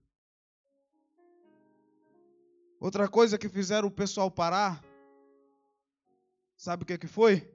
Outra 2.83 3.07
coisa 3.07 3.37
que 3.37 3.47
fizeram 3.47 3.87
o 3.87 3.91
pessoal 3.91 4.29
parar, 4.29 4.83
sabe 6.57 6.83
o 6.83 6.85
que, 6.85 6.97
que 6.97 7.07
foi? 7.07 7.49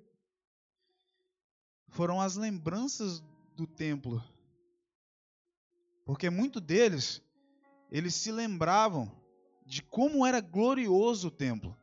Foram 1.89 2.19
as 2.19 2.35
lembranças 2.35 3.23
do 3.55 3.67
templo. 3.67 4.25
Porque 6.07 6.31
muitos 6.31 6.63
deles, 6.63 7.21
eles 7.91 8.15
se 8.15 8.33
lembravam 8.33 9.13
de 9.67 9.83
como 9.83 10.25
era 10.25 10.41
glorioso 10.41 11.29
o 11.29 11.31
templo. 11.31 11.77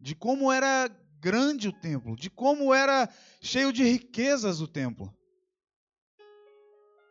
De 0.00 0.16
como 0.16 0.50
era 0.50 0.88
grande 1.20 1.68
o 1.68 1.72
templo, 1.72 2.16
de 2.16 2.28
como 2.28 2.74
era 2.74 3.08
cheio 3.40 3.72
de 3.72 3.84
riquezas 3.84 4.60
o 4.60 4.66
templo. 4.66 5.16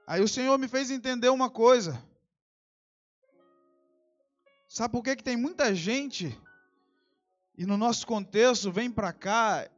Aí 0.05 0.21
o 0.21 0.27
Senhor 0.27 0.57
me 0.57 0.67
fez 0.67 0.91
entender 0.91 1.29
uma 1.29 1.49
coisa. 1.49 2.10
Sabe 4.73 4.93
por 4.93 5.03
que, 5.03 5.17
que 5.17 5.23
tem 5.23 5.35
muita 5.35 5.75
gente 5.75 6.33
e 7.57 7.65
no 7.65 7.75
nosso 7.75 8.07
contexto 8.07 8.71
vem 8.71 8.89
para 8.89 9.11
cá 9.11 9.69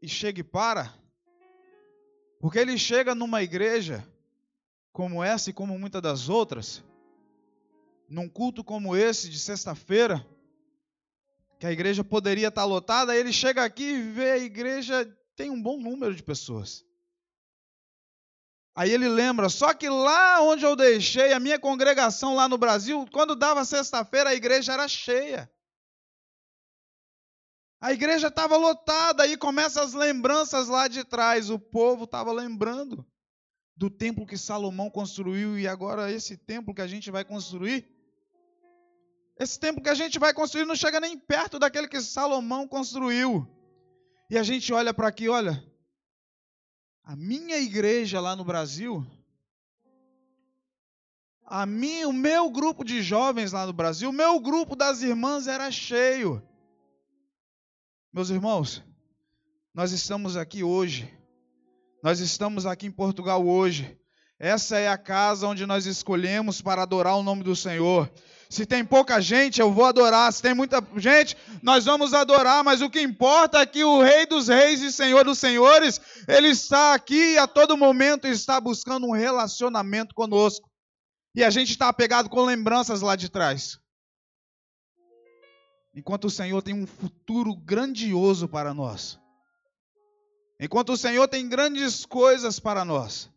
e 0.00 0.08
chega 0.08 0.38
e 0.38 0.44
para? 0.44 0.94
Porque 2.38 2.60
ele 2.60 2.78
chega 2.78 3.12
numa 3.12 3.42
igreja 3.42 4.06
como 4.92 5.24
essa 5.24 5.50
e 5.50 5.52
como 5.52 5.76
muitas 5.76 6.00
das 6.00 6.28
outras, 6.28 6.80
num 8.08 8.28
culto 8.28 8.62
como 8.62 8.94
esse, 8.94 9.28
de 9.28 9.40
sexta-feira, 9.40 10.24
que 11.58 11.66
a 11.66 11.72
igreja 11.72 12.04
poderia 12.04 12.46
estar 12.46 12.66
lotada, 12.66 13.16
ele 13.16 13.32
chega 13.32 13.64
aqui 13.64 13.94
e 13.94 14.12
vê 14.12 14.30
a 14.30 14.38
igreja 14.38 15.12
tem 15.34 15.50
um 15.50 15.60
bom 15.60 15.76
número 15.76 16.14
de 16.14 16.22
pessoas. 16.22 16.84
Aí 18.76 18.90
ele 18.90 19.08
lembra, 19.08 19.48
só 19.48 19.72
que 19.72 19.88
lá 19.88 20.42
onde 20.42 20.62
eu 20.62 20.76
deixei 20.76 21.32
a 21.32 21.40
minha 21.40 21.58
congregação 21.58 22.34
lá 22.34 22.46
no 22.46 22.58
Brasil, 22.58 23.06
quando 23.10 23.34
dava 23.34 23.64
sexta-feira, 23.64 24.28
a 24.28 24.34
igreja 24.34 24.74
era 24.74 24.86
cheia. 24.86 25.50
A 27.80 27.90
igreja 27.92 28.28
estava 28.28 28.54
lotada, 28.58 29.22
aí 29.22 29.34
começam 29.34 29.82
as 29.82 29.94
lembranças 29.94 30.68
lá 30.68 30.88
de 30.88 31.04
trás. 31.04 31.48
O 31.48 31.58
povo 31.58 32.04
estava 32.04 32.30
lembrando 32.32 33.06
do 33.74 33.88
templo 33.88 34.26
que 34.26 34.36
Salomão 34.36 34.90
construiu 34.90 35.58
e 35.58 35.66
agora 35.66 36.12
esse 36.12 36.36
templo 36.36 36.74
que 36.74 36.82
a 36.82 36.86
gente 36.86 37.10
vai 37.10 37.24
construir. 37.24 37.88
Esse 39.38 39.58
templo 39.58 39.82
que 39.82 39.90
a 39.90 39.94
gente 39.94 40.18
vai 40.18 40.34
construir 40.34 40.66
não 40.66 40.76
chega 40.76 41.00
nem 41.00 41.18
perto 41.18 41.58
daquele 41.58 41.88
que 41.88 42.00
Salomão 42.02 42.68
construiu. 42.68 43.46
E 44.30 44.36
a 44.36 44.42
gente 44.42 44.70
olha 44.72 44.92
para 44.92 45.08
aqui, 45.08 45.28
olha, 45.28 45.62
a 47.06 47.14
minha 47.14 47.56
igreja 47.58 48.20
lá 48.20 48.34
no 48.34 48.44
Brasil, 48.44 49.06
a 51.44 51.64
minha, 51.64 52.08
o 52.08 52.12
meu 52.12 52.50
grupo 52.50 52.84
de 52.84 53.00
jovens 53.00 53.52
lá 53.52 53.64
no 53.64 53.72
Brasil, 53.72 54.10
o 54.10 54.12
meu 54.12 54.40
grupo 54.40 54.74
das 54.74 55.02
irmãs 55.02 55.46
era 55.46 55.70
cheio. 55.70 56.42
Meus 58.12 58.28
irmãos, 58.28 58.82
nós 59.72 59.92
estamos 59.92 60.36
aqui 60.36 60.64
hoje. 60.64 61.08
Nós 62.02 62.18
estamos 62.18 62.66
aqui 62.66 62.88
em 62.88 62.90
Portugal 62.90 63.46
hoje. 63.46 63.96
Essa 64.36 64.78
é 64.78 64.88
a 64.88 64.98
casa 64.98 65.46
onde 65.46 65.64
nós 65.64 65.86
escolhemos 65.86 66.60
para 66.60 66.82
adorar 66.82 67.16
o 67.16 67.22
nome 67.22 67.44
do 67.44 67.54
Senhor. 67.54 68.12
Se 68.48 68.64
tem 68.64 68.84
pouca 68.84 69.20
gente, 69.20 69.60
eu 69.60 69.72
vou 69.72 69.84
adorar. 69.84 70.32
Se 70.32 70.40
tem 70.40 70.54
muita 70.54 70.82
gente, 70.96 71.36
nós 71.62 71.84
vamos 71.84 72.14
adorar. 72.14 72.62
Mas 72.62 72.80
o 72.80 72.90
que 72.90 73.00
importa 73.00 73.58
é 73.58 73.66
que 73.66 73.84
o 73.84 74.00
Rei 74.00 74.26
dos 74.26 74.48
Reis 74.48 74.80
e 74.80 74.92
Senhor 74.92 75.24
dos 75.24 75.38
Senhores, 75.38 76.00
Ele 76.28 76.48
está 76.48 76.94
aqui 76.94 77.32
e 77.32 77.38
a 77.38 77.46
todo 77.46 77.76
momento 77.76 78.26
está 78.26 78.60
buscando 78.60 79.06
um 79.06 79.12
relacionamento 79.12 80.14
conosco. 80.14 80.70
E 81.34 81.44
a 81.44 81.50
gente 81.50 81.70
está 81.70 81.88
apegado 81.88 82.30
com 82.30 82.44
lembranças 82.44 83.02
lá 83.02 83.16
de 83.16 83.28
trás. 83.28 83.78
Enquanto 85.94 86.26
o 86.26 86.30
Senhor 86.30 86.62
tem 86.62 86.74
um 86.74 86.86
futuro 86.86 87.54
grandioso 87.56 88.48
para 88.48 88.72
nós. 88.72 89.18
Enquanto 90.60 90.92
o 90.92 90.96
Senhor 90.96 91.26
tem 91.28 91.48
grandes 91.48 92.06
coisas 92.06 92.58
para 92.60 92.84
nós. 92.84 93.30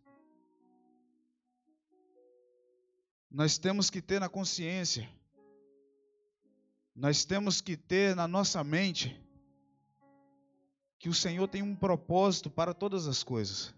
Nós 3.30 3.58
temos 3.58 3.90
que 3.90 4.02
ter 4.02 4.20
na 4.20 4.28
consciência, 4.28 5.08
nós 6.96 7.24
temos 7.24 7.62
que 7.62 7.78
ter 7.78 8.16
na 8.16 8.28
nossa 8.28 8.64
mente 8.64 9.16
que 10.98 11.08
o 11.08 11.14
Senhor 11.14 11.48
tem 11.48 11.62
um 11.62 11.76
propósito 11.76 12.50
para 12.50 12.74
todas 12.74 13.08
as 13.08 13.24
coisas. 13.24 13.74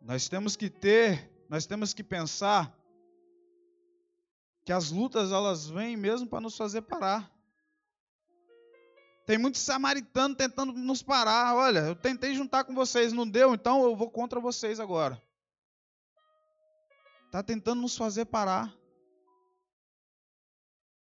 Nós 0.00 0.28
temos 0.28 0.56
que 0.56 0.70
ter, 0.70 1.30
nós 1.50 1.66
temos 1.66 1.92
que 1.92 2.02
pensar 2.02 2.74
que 4.64 4.72
as 4.72 4.90
lutas 4.90 5.32
elas 5.32 5.68
vêm 5.68 5.96
mesmo 5.96 6.26
para 6.26 6.40
nos 6.40 6.56
fazer 6.56 6.82
parar. 6.82 7.30
Tem 9.26 9.36
muitos 9.36 9.60
samaritanos 9.60 10.36
tentando 10.36 10.72
nos 10.72 11.02
parar. 11.02 11.56
Olha, 11.56 11.80
eu 11.80 11.96
tentei 11.96 12.34
juntar 12.34 12.64
com 12.64 12.74
vocês, 12.74 13.12
não 13.12 13.28
deu, 13.28 13.52
então 13.52 13.82
eu 13.82 13.96
vou 13.96 14.08
contra 14.08 14.40
vocês 14.40 14.78
agora. 14.78 15.20
Está 17.36 17.42
tentando 17.42 17.82
nos 17.82 17.94
fazer 17.94 18.24
parar. 18.24 18.74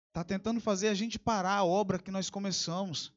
Está 0.10 0.22
tentando 0.22 0.60
fazer 0.60 0.90
a 0.90 0.94
gente 0.94 1.18
parar 1.18 1.54
a 1.54 1.64
obra 1.64 1.98
que 1.98 2.12
nós 2.12 2.30
começamos. 2.30 3.14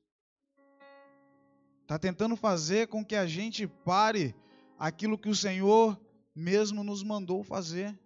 Está 1.83 1.98
tentando 1.98 2.37
fazer 2.37 2.87
com 2.87 3.04
que 3.04 3.16
a 3.16 3.26
gente 3.26 3.66
pare 3.66 4.37
aquilo 4.78 5.18
que 5.18 5.28
o 5.28 5.35
Senhor 5.35 6.00
mesmo 6.33 6.85
nos 6.85 7.02
mandou 7.02 7.42
fazer. 7.42 7.98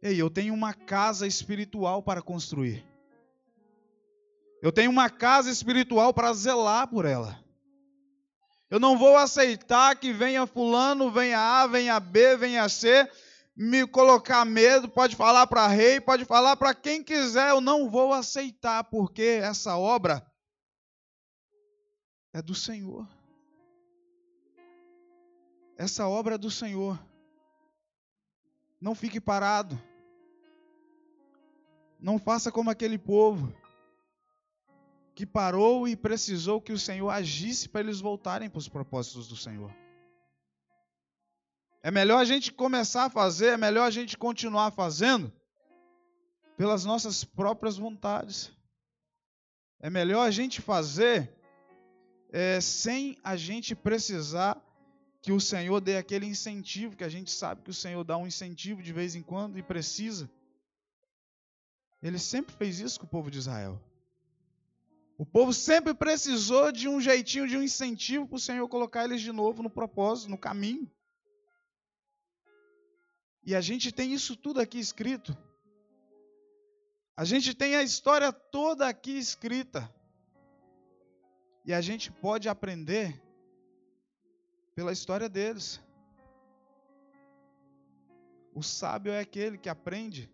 Ei, 0.00 0.16
eu 0.16 0.30
tenho 0.30 0.54
uma 0.54 0.72
casa 0.72 1.26
espiritual 1.26 2.04
para 2.04 2.22
construir. 2.22 2.86
Eu 4.62 4.70
tenho 4.70 4.92
uma 4.92 5.10
casa 5.10 5.50
espiritual 5.50 6.14
para 6.14 6.32
zelar 6.34 6.86
por 6.86 7.04
ela. 7.04 7.44
Eu 8.70 8.80
não 8.80 8.96
vou 8.96 9.16
aceitar 9.16 9.94
que 9.96 10.12
venha 10.12 10.46
fulano, 10.46 11.10
venha 11.10 11.38
A, 11.38 11.66
venha 11.66 12.00
B, 12.00 12.36
venha 12.36 12.68
C, 12.68 13.08
me 13.56 13.86
colocar 13.86 14.44
medo, 14.44 14.88
pode 14.88 15.14
falar 15.14 15.46
para 15.46 15.68
rei, 15.68 16.00
pode 16.00 16.24
falar 16.24 16.56
para 16.56 16.74
quem 16.74 17.02
quiser, 17.02 17.50
eu 17.50 17.60
não 17.60 17.88
vou 17.88 18.12
aceitar, 18.12 18.84
porque 18.84 19.40
essa 19.42 19.76
obra 19.76 20.26
é 22.32 22.42
do 22.42 22.54
Senhor. 22.54 23.08
Essa 25.76 26.08
obra 26.08 26.34
é 26.34 26.38
do 26.38 26.50
Senhor. 26.50 26.98
Não 28.80 28.94
fique 28.94 29.20
parado. 29.20 29.80
Não 31.98 32.18
faça 32.18 32.50
como 32.50 32.70
aquele 32.70 32.98
povo 32.98 33.54
que 35.14 35.24
parou 35.24 35.86
e 35.86 35.94
precisou 35.94 36.60
que 36.60 36.72
o 36.72 36.78
Senhor 36.78 37.08
agisse 37.08 37.68
para 37.68 37.82
eles 37.82 38.00
voltarem 38.00 38.50
para 38.50 38.58
os 38.58 38.68
propósitos 38.68 39.28
do 39.28 39.36
Senhor. 39.36 39.72
É 41.84 41.90
melhor 41.90 42.16
a 42.16 42.24
gente 42.24 42.50
começar 42.50 43.04
a 43.04 43.10
fazer, 43.10 43.48
é 43.48 43.56
melhor 43.58 43.84
a 43.84 43.90
gente 43.90 44.16
continuar 44.16 44.70
fazendo 44.70 45.30
pelas 46.56 46.82
nossas 46.82 47.24
próprias 47.24 47.76
vontades. 47.76 48.50
É 49.80 49.90
melhor 49.90 50.26
a 50.26 50.30
gente 50.30 50.62
fazer 50.62 51.30
é, 52.32 52.58
sem 52.58 53.18
a 53.22 53.36
gente 53.36 53.74
precisar 53.74 54.58
que 55.20 55.30
o 55.30 55.38
Senhor 55.38 55.78
dê 55.78 55.98
aquele 55.98 56.24
incentivo, 56.24 56.96
que 56.96 57.04
a 57.04 57.08
gente 57.10 57.30
sabe 57.30 57.60
que 57.60 57.70
o 57.70 57.74
Senhor 57.74 58.02
dá 58.02 58.16
um 58.16 58.26
incentivo 58.26 58.82
de 58.82 58.90
vez 58.90 59.14
em 59.14 59.22
quando 59.22 59.58
e 59.58 59.62
precisa. 59.62 60.30
Ele 62.02 62.18
sempre 62.18 62.54
fez 62.54 62.80
isso 62.80 62.98
com 62.98 63.04
o 63.04 63.10
povo 63.10 63.30
de 63.30 63.36
Israel. 63.36 63.78
O 65.18 65.26
povo 65.26 65.52
sempre 65.52 65.92
precisou 65.92 66.72
de 66.72 66.88
um 66.88 66.98
jeitinho, 66.98 67.46
de 67.46 67.58
um 67.58 67.62
incentivo 67.62 68.26
para 68.26 68.36
o 68.36 68.40
Senhor 68.40 68.66
colocar 68.68 69.04
eles 69.04 69.20
de 69.20 69.32
novo 69.32 69.62
no 69.62 69.68
propósito, 69.68 70.30
no 70.30 70.38
caminho. 70.38 70.90
E 73.46 73.54
a 73.54 73.60
gente 73.60 73.92
tem 73.92 74.12
isso 74.12 74.36
tudo 74.36 74.60
aqui 74.60 74.78
escrito. 74.78 75.36
A 77.16 77.24
gente 77.24 77.54
tem 77.54 77.76
a 77.76 77.82
história 77.82 78.32
toda 78.32 78.88
aqui 78.88 79.18
escrita. 79.18 79.92
E 81.64 81.72
a 81.72 81.80
gente 81.80 82.10
pode 82.10 82.48
aprender 82.48 83.22
pela 84.74 84.92
história 84.92 85.28
deles. 85.28 85.80
O 88.52 88.62
sábio 88.62 89.12
é 89.12 89.20
aquele 89.20 89.58
que 89.58 89.68
aprende 89.68 90.30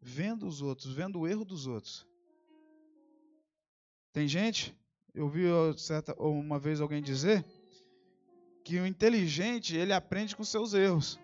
vendo 0.00 0.46
os 0.46 0.62
outros, 0.62 0.92
vendo 0.92 1.20
o 1.20 1.28
erro 1.28 1.44
dos 1.44 1.66
outros. 1.66 2.06
Tem 4.12 4.26
gente, 4.26 4.76
eu 5.14 5.28
vi 5.28 5.44
certa, 5.78 6.14
uma 6.20 6.58
vez 6.58 6.80
alguém 6.80 7.02
dizer 7.02 7.44
que 8.64 8.78
o 8.78 8.86
inteligente 8.86 9.76
ele 9.76 9.92
aprende 9.92 10.34
com 10.34 10.44
seus 10.44 10.74
erros. 10.74 11.18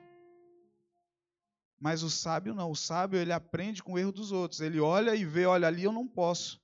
Mas 1.79 2.03
o 2.03 2.11
sábio 2.11 2.55
não, 2.55 2.71
o 2.71 2.77
sábio 2.77 3.19
ele 3.19 3.33
aprende 3.33 3.83
com 3.83 3.93
o 3.93 3.99
erro 3.99 4.13
dos 4.13 4.33
outros. 4.33 4.61
Ele 4.61 4.81
olha 4.81 5.15
e 5.15 5.25
vê, 5.25 5.47
olha 5.47 5.69
ali 5.69 5.85
eu 5.85 5.93
não 5.93 6.07
posso. 6.07 6.61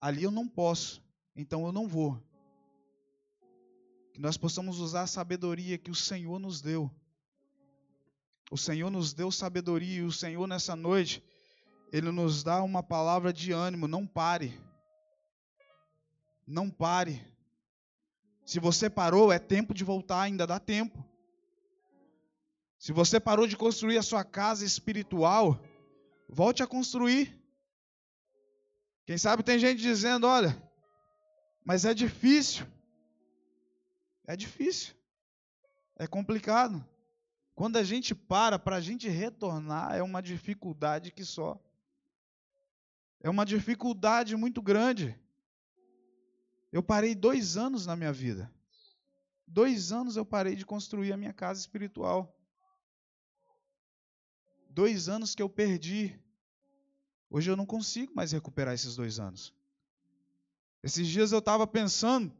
Ali 0.00 0.22
eu 0.22 0.30
não 0.30 0.46
posso, 0.46 1.02
então 1.34 1.66
eu 1.66 1.72
não 1.72 1.88
vou. 1.88 2.22
Que 4.12 4.20
nós 4.20 4.36
possamos 4.36 4.78
usar 4.78 5.02
a 5.02 5.06
sabedoria 5.06 5.78
que 5.78 5.90
o 5.90 5.94
Senhor 5.94 6.38
nos 6.38 6.60
deu. 6.60 6.90
O 8.50 8.56
Senhor 8.56 8.90
nos 8.90 9.12
deu 9.12 9.30
sabedoria 9.30 9.98
e 9.98 10.02
o 10.02 10.12
Senhor 10.12 10.46
nessa 10.46 10.76
noite 10.76 11.22
ele 11.90 12.10
nos 12.10 12.42
dá 12.42 12.62
uma 12.62 12.82
palavra 12.82 13.32
de 13.32 13.52
ânimo, 13.52 13.88
não 13.88 14.06
pare. 14.06 14.58
Não 16.46 16.70
pare. 16.70 17.26
Se 18.44 18.60
você 18.60 18.88
parou, 18.88 19.32
é 19.32 19.38
tempo 19.38 19.74
de 19.74 19.84
voltar, 19.84 20.22
ainda 20.22 20.46
dá 20.46 20.58
tempo. 20.58 21.04
Se 22.78 22.92
você 22.92 23.18
parou 23.18 23.46
de 23.46 23.56
construir 23.56 23.98
a 23.98 24.02
sua 24.02 24.24
casa 24.24 24.64
espiritual, 24.64 25.60
volte 26.28 26.62
a 26.62 26.66
construir. 26.66 27.36
Quem 29.04 29.18
sabe 29.18 29.42
tem 29.42 29.58
gente 29.58 29.80
dizendo: 29.80 30.26
olha, 30.26 30.56
mas 31.64 31.84
é 31.84 31.92
difícil. 31.92 32.66
É 34.26 34.36
difícil. 34.36 34.94
É 35.96 36.06
complicado. 36.06 36.86
Quando 37.54 37.76
a 37.76 37.82
gente 37.82 38.14
para, 38.14 38.56
para 38.58 38.76
a 38.76 38.80
gente 38.80 39.08
retornar, 39.08 39.96
é 39.96 40.02
uma 40.02 40.22
dificuldade 40.22 41.10
que 41.10 41.24
só. 41.24 41.60
É 43.20 43.28
uma 43.28 43.44
dificuldade 43.44 44.36
muito 44.36 44.62
grande. 44.62 45.18
Eu 46.70 46.82
parei 46.82 47.16
dois 47.16 47.56
anos 47.56 47.86
na 47.86 47.96
minha 47.96 48.12
vida. 48.12 48.52
Dois 49.44 49.90
anos 49.90 50.16
eu 50.16 50.24
parei 50.24 50.54
de 50.54 50.64
construir 50.64 51.12
a 51.12 51.16
minha 51.16 51.32
casa 51.32 51.58
espiritual. 51.58 52.37
Dois 54.68 55.08
anos 55.08 55.34
que 55.34 55.42
eu 55.42 55.48
perdi. 55.48 56.18
Hoje 57.30 57.50
eu 57.50 57.56
não 57.56 57.66
consigo 57.66 58.14
mais 58.14 58.32
recuperar 58.32 58.74
esses 58.74 58.96
dois 58.96 59.18
anos. 59.18 59.54
Esses 60.82 61.06
dias 61.08 61.32
eu 61.32 61.40
estava 61.40 61.66
pensando, 61.66 62.32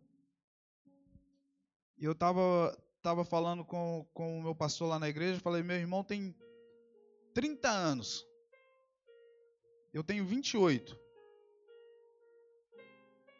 e 1.98 2.04
eu 2.04 2.12
estava 2.12 2.76
tava 3.02 3.24
falando 3.24 3.64
com, 3.64 4.06
com 4.12 4.38
o 4.38 4.42
meu 4.42 4.54
pastor 4.54 4.88
lá 4.88 4.98
na 4.98 5.08
igreja, 5.08 5.40
falei, 5.40 5.62
meu 5.62 5.76
irmão 5.76 6.04
tem 6.04 6.34
30 7.34 7.68
anos. 7.68 8.26
Eu 9.92 10.04
tenho 10.04 10.24
28. 10.24 10.98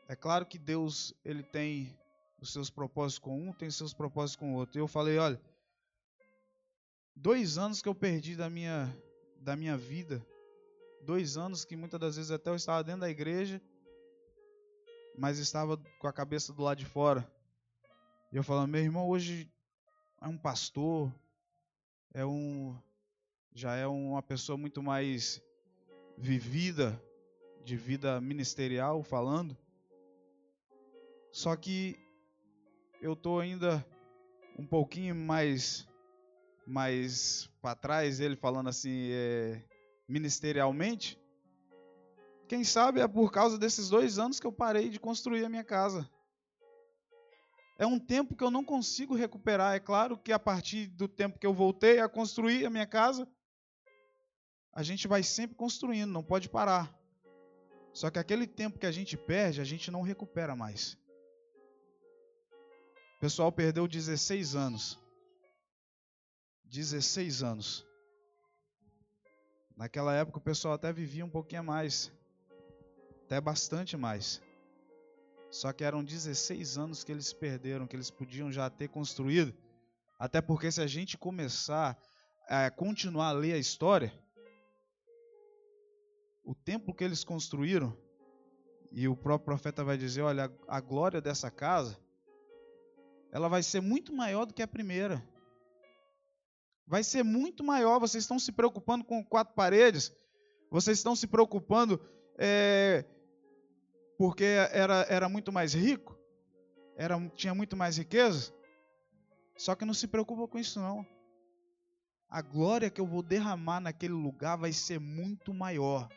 É 0.08 0.16
claro 0.16 0.46
que 0.46 0.58
Deus, 0.58 1.12
ele 1.24 1.42
tem 1.42 1.94
os 2.40 2.52
seus 2.52 2.70
propósitos 2.70 3.18
com 3.18 3.48
um, 3.48 3.52
tem 3.52 3.70
seus 3.70 3.92
propósitos 3.92 4.36
com 4.36 4.54
o 4.54 4.56
outro. 4.56 4.78
E 4.78 4.80
eu 4.80 4.88
falei, 4.88 5.18
olha, 5.18 5.40
dois 7.20 7.58
anos 7.58 7.82
que 7.82 7.88
eu 7.88 7.94
perdi 7.94 8.36
da 8.36 8.48
minha, 8.48 8.94
da 9.40 9.56
minha 9.56 9.76
vida, 9.76 10.24
dois 11.02 11.36
anos 11.36 11.64
que 11.64 11.74
muitas 11.74 11.98
das 11.98 12.16
vezes 12.16 12.30
até 12.30 12.48
eu 12.48 12.54
estava 12.54 12.84
dentro 12.84 13.00
da 13.00 13.10
igreja, 13.10 13.60
mas 15.16 15.38
estava 15.38 15.76
com 15.98 16.06
a 16.06 16.12
cabeça 16.12 16.52
do 16.52 16.62
lado 16.62 16.78
de 16.78 16.86
fora. 16.86 17.28
E 18.32 18.36
eu 18.36 18.44
falando, 18.44 18.70
meu 18.70 18.80
irmão 18.80 19.08
hoje 19.08 19.50
é 20.20 20.28
um 20.28 20.38
pastor, 20.38 21.12
é 22.14 22.24
um, 22.24 22.76
já 23.52 23.74
é 23.74 23.86
uma 23.86 24.22
pessoa 24.22 24.56
muito 24.56 24.80
mais 24.80 25.42
vivida, 26.16 27.02
de 27.64 27.76
vida 27.76 28.20
ministerial 28.20 29.02
falando. 29.02 29.56
Só 31.32 31.56
que 31.56 31.98
eu 33.02 33.14
estou 33.14 33.40
ainda 33.40 33.84
um 34.56 34.64
pouquinho 34.64 35.14
mais 35.14 35.87
mais 36.68 37.48
para 37.62 37.74
trás, 37.74 38.20
ele 38.20 38.36
falando 38.36 38.68
assim, 38.68 39.08
é, 39.10 39.64
ministerialmente. 40.06 41.18
Quem 42.46 42.62
sabe 42.62 43.00
é 43.00 43.08
por 43.08 43.32
causa 43.32 43.58
desses 43.58 43.88
dois 43.88 44.18
anos 44.18 44.38
que 44.38 44.46
eu 44.46 44.52
parei 44.52 44.88
de 44.88 45.00
construir 45.00 45.44
a 45.44 45.48
minha 45.48 45.64
casa. 45.64 46.08
É 47.78 47.86
um 47.86 47.98
tempo 47.98 48.36
que 48.36 48.44
eu 48.44 48.50
não 48.50 48.64
consigo 48.64 49.14
recuperar. 49.14 49.74
É 49.74 49.80
claro 49.80 50.18
que 50.18 50.32
a 50.32 50.38
partir 50.38 50.88
do 50.88 51.08
tempo 51.08 51.38
que 51.38 51.46
eu 51.46 51.54
voltei 51.54 52.00
a 52.00 52.08
construir 52.08 52.66
a 52.66 52.70
minha 52.70 52.86
casa, 52.86 53.26
a 54.72 54.82
gente 54.82 55.08
vai 55.08 55.22
sempre 55.22 55.56
construindo, 55.56 56.12
não 56.12 56.22
pode 56.22 56.48
parar. 56.48 56.94
Só 57.92 58.10
que 58.10 58.18
aquele 58.18 58.46
tempo 58.46 58.78
que 58.78 58.86
a 58.86 58.92
gente 58.92 59.16
perde, 59.16 59.60
a 59.60 59.64
gente 59.64 59.90
não 59.90 60.02
recupera 60.02 60.54
mais. 60.54 60.98
O 63.16 63.20
pessoal 63.20 63.50
perdeu 63.50 63.88
16 63.88 64.54
anos. 64.54 65.07
16 66.70 67.42
anos. 67.42 67.86
Naquela 69.76 70.14
época 70.14 70.38
o 70.38 70.42
pessoal 70.42 70.74
até 70.74 70.92
vivia 70.92 71.24
um 71.24 71.30
pouquinho 71.30 71.64
mais. 71.64 72.12
Até 73.24 73.40
bastante 73.40 73.96
mais. 73.96 74.42
Só 75.50 75.72
que 75.72 75.84
eram 75.84 76.04
16 76.04 76.76
anos 76.76 77.04
que 77.04 77.12
eles 77.12 77.32
perderam, 77.32 77.86
que 77.86 77.96
eles 77.96 78.10
podiam 78.10 78.52
já 78.52 78.68
ter 78.68 78.88
construído. 78.88 79.54
Até 80.18 80.40
porque 80.40 80.70
se 80.70 80.80
a 80.80 80.86
gente 80.86 81.16
começar 81.16 81.96
a 82.48 82.70
continuar 82.70 83.28
a 83.28 83.32
ler 83.32 83.54
a 83.54 83.58
história, 83.58 84.12
o 86.44 86.54
templo 86.54 86.94
que 86.94 87.04
eles 87.04 87.24
construíram, 87.24 87.96
e 88.90 89.06
o 89.06 89.16
próprio 89.16 89.44
profeta 89.44 89.84
vai 89.84 89.96
dizer: 89.96 90.22
olha, 90.22 90.52
a 90.66 90.80
glória 90.80 91.20
dessa 91.20 91.50
casa 91.50 91.98
ela 93.30 93.48
vai 93.48 93.62
ser 93.62 93.80
muito 93.80 94.12
maior 94.12 94.44
do 94.46 94.54
que 94.54 94.62
a 94.62 94.68
primeira. 94.68 95.22
Vai 96.88 97.04
ser 97.04 97.22
muito 97.22 97.62
maior. 97.62 98.00
Vocês 98.00 98.24
estão 98.24 98.38
se 98.38 98.50
preocupando 98.50 99.04
com 99.04 99.22
quatro 99.22 99.54
paredes. 99.54 100.10
Vocês 100.70 100.98
estão 100.98 101.14
se 101.14 101.26
preocupando 101.26 102.00
é, 102.38 103.04
porque 104.16 104.44
era, 104.44 105.06
era 105.08 105.28
muito 105.28 105.52
mais 105.52 105.74
rico. 105.74 106.18
Era, 106.96 107.16
tinha 107.36 107.54
muito 107.54 107.76
mais 107.76 107.98
riqueza. 107.98 108.52
Só 109.56 109.74
que 109.74 109.84
não 109.84 109.92
se 109.92 110.08
preocupa 110.08 110.48
com 110.48 110.58
isso 110.58 110.80
não. 110.80 111.06
A 112.28 112.40
glória 112.40 112.90
que 112.90 113.00
eu 113.00 113.06
vou 113.06 113.22
derramar 113.22 113.80
naquele 113.80 114.14
lugar 114.14 114.56
vai 114.56 114.72
ser 114.72 114.98
muito 114.98 115.52
maior. 115.52 116.08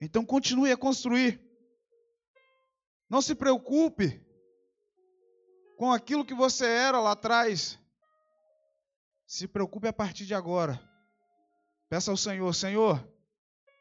Então 0.00 0.24
continue 0.24 0.70
a 0.70 0.76
construir. 0.76 1.40
Não 3.10 3.20
se 3.20 3.34
preocupe 3.34 4.20
com 5.76 5.92
aquilo 5.92 6.24
que 6.24 6.34
você 6.34 6.66
era 6.66 7.00
lá 7.00 7.12
atrás. 7.12 7.78
Se 9.26 9.48
preocupe 9.48 9.88
a 9.88 9.92
partir 9.92 10.26
de 10.26 10.34
agora. 10.34 10.80
Peça 11.88 12.10
ao 12.10 12.16
Senhor: 12.16 12.52
Senhor, 12.54 13.06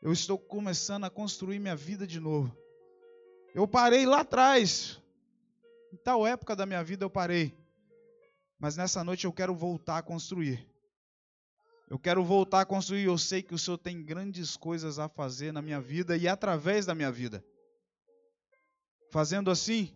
eu 0.02 0.12
estou 0.12 0.38
começando 0.38 1.04
a 1.04 1.10
construir 1.10 1.60
minha 1.60 1.76
vida 1.76 2.08
de 2.08 2.20
novo. 2.20 2.56
Eu 3.54 3.68
parei 3.68 4.06
lá 4.06 4.22
atrás. 4.22 5.02
Em 5.92 5.98
tal 5.98 6.26
época 6.26 6.56
da 6.56 6.66
minha 6.66 6.84
vida 6.84 7.06
eu 7.06 7.10
parei. 7.10 7.56
Mas 8.60 8.78
nessa 8.78 9.04
noite 9.04 9.26
eu 9.26 9.34
quero 9.34 9.54
voltar 9.54 9.98
a 9.98 10.02
construir. 10.02 10.68
Eu 11.90 12.00
quero 12.00 12.24
voltar 12.24 12.62
a 12.62 12.66
construir. 12.66 13.04
Eu 13.04 13.18
sei 13.18 13.44
que 13.44 13.54
o 13.54 13.60
Senhor 13.60 13.78
tem 13.78 14.04
grandes 14.04 14.58
coisas 14.58 14.98
a 14.98 15.08
fazer 15.08 15.52
na 15.52 15.62
minha 15.62 15.80
vida 15.80 16.18
e 16.18 16.28
através 16.28 16.86
da 16.86 16.96
minha 16.96 17.12
vida. 17.12 17.44
Fazendo 19.12 19.52
assim, 19.52 19.96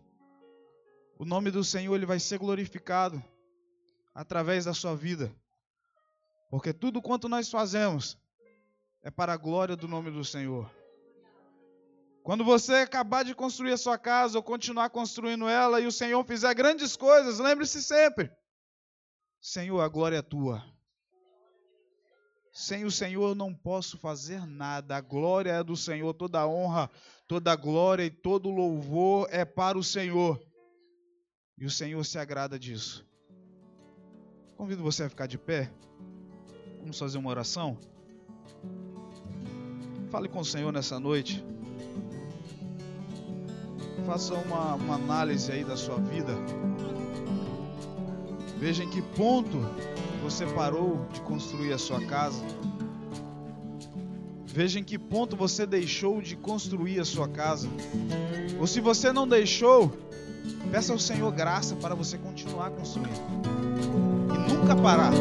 o 1.18 1.24
nome 1.24 1.50
do 1.50 1.64
Senhor 1.64 1.96
ele 1.96 2.06
vai 2.06 2.20
ser 2.20 2.38
glorificado 2.38 3.20
através 4.18 4.64
da 4.64 4.74
sua 4.74 4.96
vida. 4.96 5.32
Porque 6.50 6.72
tudo 6.72 7.00
quanto 7.00 7.28
nós 7.28 7.48
fazemos 7.48 8.18
é 9.00 9.12
para 9.12 9.32
a 9.32 9.36
glória 9.36 9.76
do 9.76 9.86
nome 9.86 10.10
do 10.10 10.24
Senhor. 10.24 10.68
Quando 12.24 12.44
você 12.44 12.74
acabar 12.74 13.24
de 13.24 13.32
construir 13.32 13.72
a 13.72 13.76
sua 13.76 13.96
casa 13.96 14.36
ou 14.36 14.42
continuar 14.42 14.90
construindo 14.90 15.48
ela 15.48 15.80
e 15.80 15.86
o 15.86 15.92
Senhor 15.92 16.24
fizer 16.24 16.52
grandes 16.52 16.96
coisas, 16.96 17.38
lembre-se 17.38 17.80
sempre: 17.80 18.28
Senhor, 19.40 19.80
a 19.80 19.88
glória 19.88 20.16
é 20.16 20.22
tua. 20.22 20.64
Sem 22.52 22.84
o 22.84 22.90
Senhor 22.90 23.28
eu 23.28 23.34
não 23.36 23.54
posso 23.54 23.96
fazer 23.98 24.44
nada. 24.44 24.96
A 24.96 25.00
glória 25.00 25.52
é 25.52 25.62
do 25.62 25.76
Senhor, 25.76 26.12
toda 26.12 26.44
honra, 26.44 26.90
toda 27.28 27.54
glória 27.54 28.04
e 28.04 28.10
todo 28.10 28.50
louvor 28.50 29.28
é 29.30 29.44
para 29.44 29.78
o 29.78 29.84
Senhor. 29.84 30.42
E 31.56 31.64
o 31.64 31.70
Senhor 31.70 32.04
se 32.04 32.18
agrada 32.18 32.58
disso. 32.58 33.07
Convido 34.58 34.82
você 34.82 35.04
a 35.04 35.08
ficar 35.08 35.28
de 35.28 35.38
pé. 35.38 35.70
Vamos 36.80 36.98
fazer 36.98 37.16
uma 37.16 37.30
oração. 37.30 37.78
Fale 40.10 40.28
com 40.28 40.40
o 40.40 40.44
Senhor 40.44 40.72
nessa 40.72 40.98
noite. 40.98 41.44
Faça 44.04 44.34
uma, 44.34 44.74
uma 44.74 44.96
análise 44.96 45.52
aí 45.52 45.62
da 45.62 45.76
sua 45.76 46.00
vida. 46.00 46.32
Veja 48.58 48.82
em 48.82 48.90
que 48.90 49.00
ponto 49.00 49.58
você 50.24 50.44
parou 50.44 51.06
de 51.12 51.20
construir 51.20 51.72
a 51.72 51.78
sua 51.78 52.04
casa. 52.04 52.42
Veja 54.44 54.80
em 54.80 54.84
que 54.84 54.98
ponto 54.98 55.36
você 55.36 55.64
deixou 55.64 56.20
de 56.20 56.34
construir 56.34 56.98
a 56.98 57.04
sua 57.04 57.28
casa. 57.28 57.68
Ou 58.58 58.66
se 58.66 58.80
você 58.80 59.12
não 59.12 59.28
deixou, 59.28 59.96
Peça 60.70 60.92
ao 60.92 60.98
Senhor 60.98 61.30
graça 61.32 61.76
para 61.76 61.94
você 61.94 62.18
continuar 62.18 62.70
construindo 62.70 63.67
nunca 64.58 64.76
parar. 64.76 65.12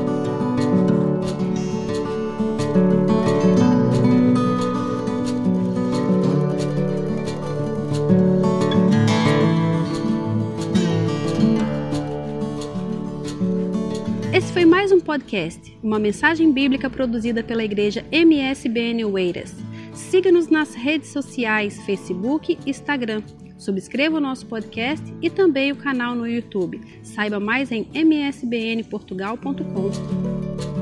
Esse 14.34 14.52
foi 14.54 14.66
mais 14.66 14.92
um 14.92 15.00
podcast, 15.00 15.78
uma 15.82 16.00
mensagem 16.00 16.52
bíblica 16.52 16.90
produzida 16.90 17.44
pela 17.44 17.64
igreja 17.64 18.06
MSBN 18.12 19.06
Oeiras. 19.06 19.56
Siga-nos 19.94 20.48
nas 20.48 20.76
redes 20.76 21.10
sociais, 21.10 21.82
Facebook 21.86 22.58
e 22.66 22.70
Instagram. 22.70 23.22
Subscreva 23.58 24.18
o 24.18 24.22
nosso 24.22 24.45
podcast 24.45 25.05
e 25.22 25.30
também 25.30 25.72
o 25.72 25.76
canal 25.76 26.16
no 26.16 26.28
YouTube. 26.28 26.82
Saiba 27.03 27.39
mais 27.39 27.72
em 27.72 27.88
msbnportugal.com. 27.93 30.76